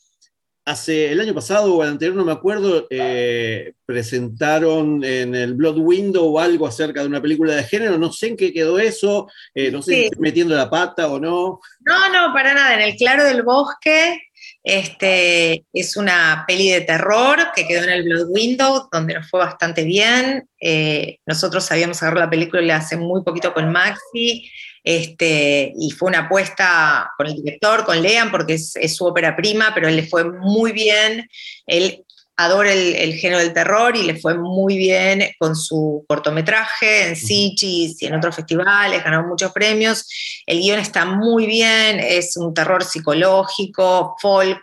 hace 0.67 1.13
el 1.13 1.21
año 1.21 1.34
pasado 1.34 1.73
o 1.73 1.84
el 1.84 1.89
anterior, 1.89 2.15
no 2.17 2.25
me 2.25 2.34
acuerdo, 2.34 2.88
eh, 2.89 3.73
presentaron 3.86 5.01
en 5.01 5.34
el 5.34 5.53
Blood 5.53 5.77
Window 5.77 6.25
o 6.25 6.39
algo 6.39 6.67
acerca 6.67 7.01
de 7.01 7.08
una 7.08 7.21
película 7.21 7.56
de 7.56 7.63
género, 7.63 7.97
no 7.97 8.12
sé 8.12 8.27
en 8.27 8.38
qué 8.38 8.51
quedó 8.51 8.77
eso, 8.77 9.30
eh, 9.56 9.71
no 9.71 9.82
sé 9.82 9.93
si 9.93 10.03
estoy 10.03 10.19
metiendo 10.19 10.56
la 10.56 10.69
pata 10.69 11.08
o 11.08 11.19
no. 11.19 11.62
No, 11.80 12.10
no, 12.10 12.34
para 12.34 12.53
nada, 12.53 12.73
en 12.73 12.82
el 12.82 12.97
Claro 12.97 13.23
del 13.23 13.43
Bosque 13.43 14.19
este, 14.62 15.65
es 15.71 15.95
una 15.95 16.43
peli 16.45 16.71
de 16.71 16.82
terror 16.82 17.38
que 17.56 17.65
quedó 17.65 17.84
en 17.84 17.89
el 17.89 18.03
Blood 18.03 18.27
Window, 18.32 18.89
donde 18.91 19.13
nos 19.13 19.30
fue 19.30 19.39
bastante 19.39 19.86
bien. 19.86 20.49
Eh, 20.60 21.19
nosotros 21.25 21.63
sabíamos 21.63 22.03
agarrar 22.03 22.25
la 22.25 22.30
película 22.30 22.75
hace 22.75 22.97
muy 22.97 23.23
poquito 23.23 23.53
con 23.53 23.71
Maxi, 23.71 24.51
este, 24.89 25.73
y 25.78 25.91
fue 25.91 26.08
una 26.08 26.19
apuesta 26.19 27.12
con 27.17 27.28
el 27.28 27.36
director, 27.36 27.84
con 27.84 28.02
Lean, 28.02 28.32
porque 28.32 28.54
es, 28.54 28.95
su 28.95 29.06
ópera 29.06 29.36
prima, 29.36 29.73
pero 29.76 29.89
él 29.89 29.97
le 29.97 30.08
fue 30.08 30.23
muy 30.23 30.71
bien. 30.71 31.30
Él 31.65 32.06
adora 32.38 32.71
el, 32.71 33.13
género 33.15 33.39
del 33.39 33.52
terror 33.52 33.97
y 33.97 34.04
le 34.04 34.15
fue 34.15 34.36
muy 34.36 34.78
bien 34.78 35.26
con 35.39 35.58
su 35.58 36.06
cortometraje 36.08 37.10
en 37.10 37.17
Sichis 37.17 38.02
y 38.02 38.06
en 38.06 38.15
otros 38.15 38.38
festivales, 38.38 39.04
ganó 39.04 39.28
muchos 39.28 39.52
premios. 39.52 40.08
El 40.45 40.62
guion 40.62 40.80
está 40.80 41.04
muy 41.04 41.47
bien, 41.47 42.00
es 42.00 42.38
un 42.38 42.54
terror 42.54 42.82
psicológico, 42.82 44.15
folk, 44.21 44.62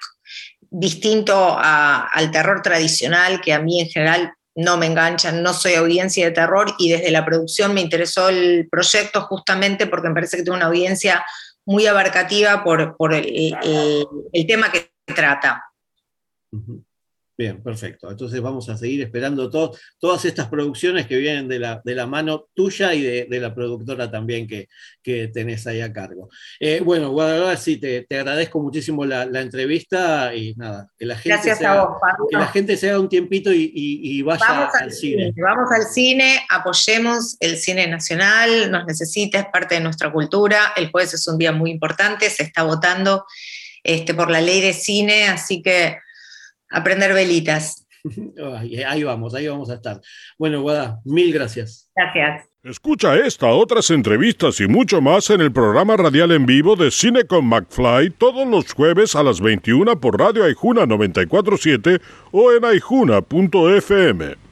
distinto 0.70 1.54
al 1.60 2.30
terror 2.30 2.62
tradicional 2.62 3.42
que 3.42 3.52
a 3.52 3.58
mí 3.58 3.78
en 3.78 3.88
general 3.90 4.32
no 4.54 4.76
me 4.76 4.86
enganchan, 4.86 5.42
no 5.42 5.52
soy 5.52 5.74
audiencia 5.74 6.26
de 6.26 6.32
terror 6.32 6.74
y 6.78 6.90
desde 6.90 7.10
la 7.10 7.24
producción 7.24 7.74
me 7.74 7.80
interesó 7.80 8.28
el 8.28 8.68
proyecto 8.70 9.22
justamente 9.22 9.86
porque 9.86 10.08
me 10.08 10.14
parece 10.14 10.36
que 10.36 10.42
tiene 10.42 10.56
una 10.56 10.66
audiencia 10.66 11.24
muy 11.64 11.86
abarcativa 11.86 12.62
por, 12.62 13.14
el, 13.14 14.46
tema 14.46 14.70
que 14.70 14.92
trata. 15.06 15.64
Bien, 17.36 17.60
perfecto. 17.60 18.08
Entonces 18.08 18.40
vamos 18.40 18.68
a 18.68 18.76
seguir 18.76 19.02
esperando 19.02 19.50
todas 19.50 20.24
estas 20.24 20.46
producciones 20.48 21.06
que 21.06 21.16
vienen 21.16 21.48
de 21.48 21.58
la, 21.58 21.82
de 21.84 21.94
la 21.96 22.06
mano 22.06 22.46
tuya 22.54 22.94
y 22.94 23.02
de, 23.02 23.40
la 23.40 23.52
productora 23.52 24.08
también 24.08 24.46
que, 24.46 24.68
que, 25.02 25.28
tenés 25.28 25.66
ahí 25.66 25.80
a 25.80 25.92
cargo. 25.92 26.28
Eh, 26.60 26.80
bueno, 26.84 27.10
Guadalajara, 27.10 27.56
sí, 27.56 27.78
te, 27.78 28.06
agradezco 28.10 28.62
muchísimo 28.62 29.04
la, 29.04 29.24
entrevista 29.40 30.32
y 30.32 30.54
nada, 30.54 30.88
que 30.96 31.06
la 31.06 31.16
gente, 31.16 31.56
se, 31.56 31.66
haga, 31.66 31.88
que 32.30 32.36
la 32.36 32.46
gente 32.46 32.76
se 32.76 32.90
haga 32.90 33.00
un 33.00 33.08
tiempito 33.08 33.50
y, 33.52 34.22
vaya 34.22 34.68
al, 34.68 34.92
cine. 34.92 35.34
Vamos 35.36 35.72
al 35.72 35.86
cine, 35.86 36.46
apoyemos 36.48 37.36
el 37.40 37.56
cine 37.56 37.88
nacional, 37.88 38.70
nos 38.70 38.86
necesita, 38.86 39.40
es 39.40 39.46
parte 39.46 39.74
de 39.74 39.80
nuestra 39.80 40.12
cultura. 40.12 40.72
El 40.76 40.92
jueves 40.92 41.14
es 41.14 41.26
un 41.26 41.36
día 41.36 41.50
muy 41.50 41.72
importante, 41.72 42.30
se 42.30 42.44
está 42.44 42.62
votando 42.62 43.26
este, 43.82 44.14
por 44.14 44.30
la 44.30 44.40
ley 44.40 44.60
de 44.60 44.72
cine, 44.72 45.26
así 45.26 45.60
que 45.60 45.98
aprender 46.74 47.12
velitas. 47.12 47.86
Ahí 48.86 49.02
vamos, 49.02 49.34
ahí 49.34 49.48
vamos 49.48 49.70
a 49.70 49.74
estar. 49.74 49.98
Bueno, 50.38 50.60
Guada, 50.60 51.00
mil 51.06 51.32
gracias. 51.32 51.90
Gracias. 51.96 52.46
Escucha 52.62 53.14
esta, 53.16 53.48
otras 53.48 53.90
entrevistas 53.90 54.60
y 54.60 54.66
mucho 54.66 55.00
más 55.00 55.28
en 55.30 55.40
el 55.40 55.52
programa 55.52 55.96
radial 55.96 56.32
en 56.32 56.46
vivo 56.46 56.76
de 56.76 56.90
Cine 56.90 57.24
con 57.24 57.46
McFly 57.46 58.10
todos 58.10 58.46
los 58.46 58.72
jueves 58.72 59.14
a 59.16 59.22
las 59.22 59.40
21 59.40 60.00
por 60.00 60.18
Radio 60.18 60.44
Aijuna 60.44 60.86
947 60.86 61.98
o 62.32 62.52
en 62.52 62.64
aijuna.fm. 62.64 64.44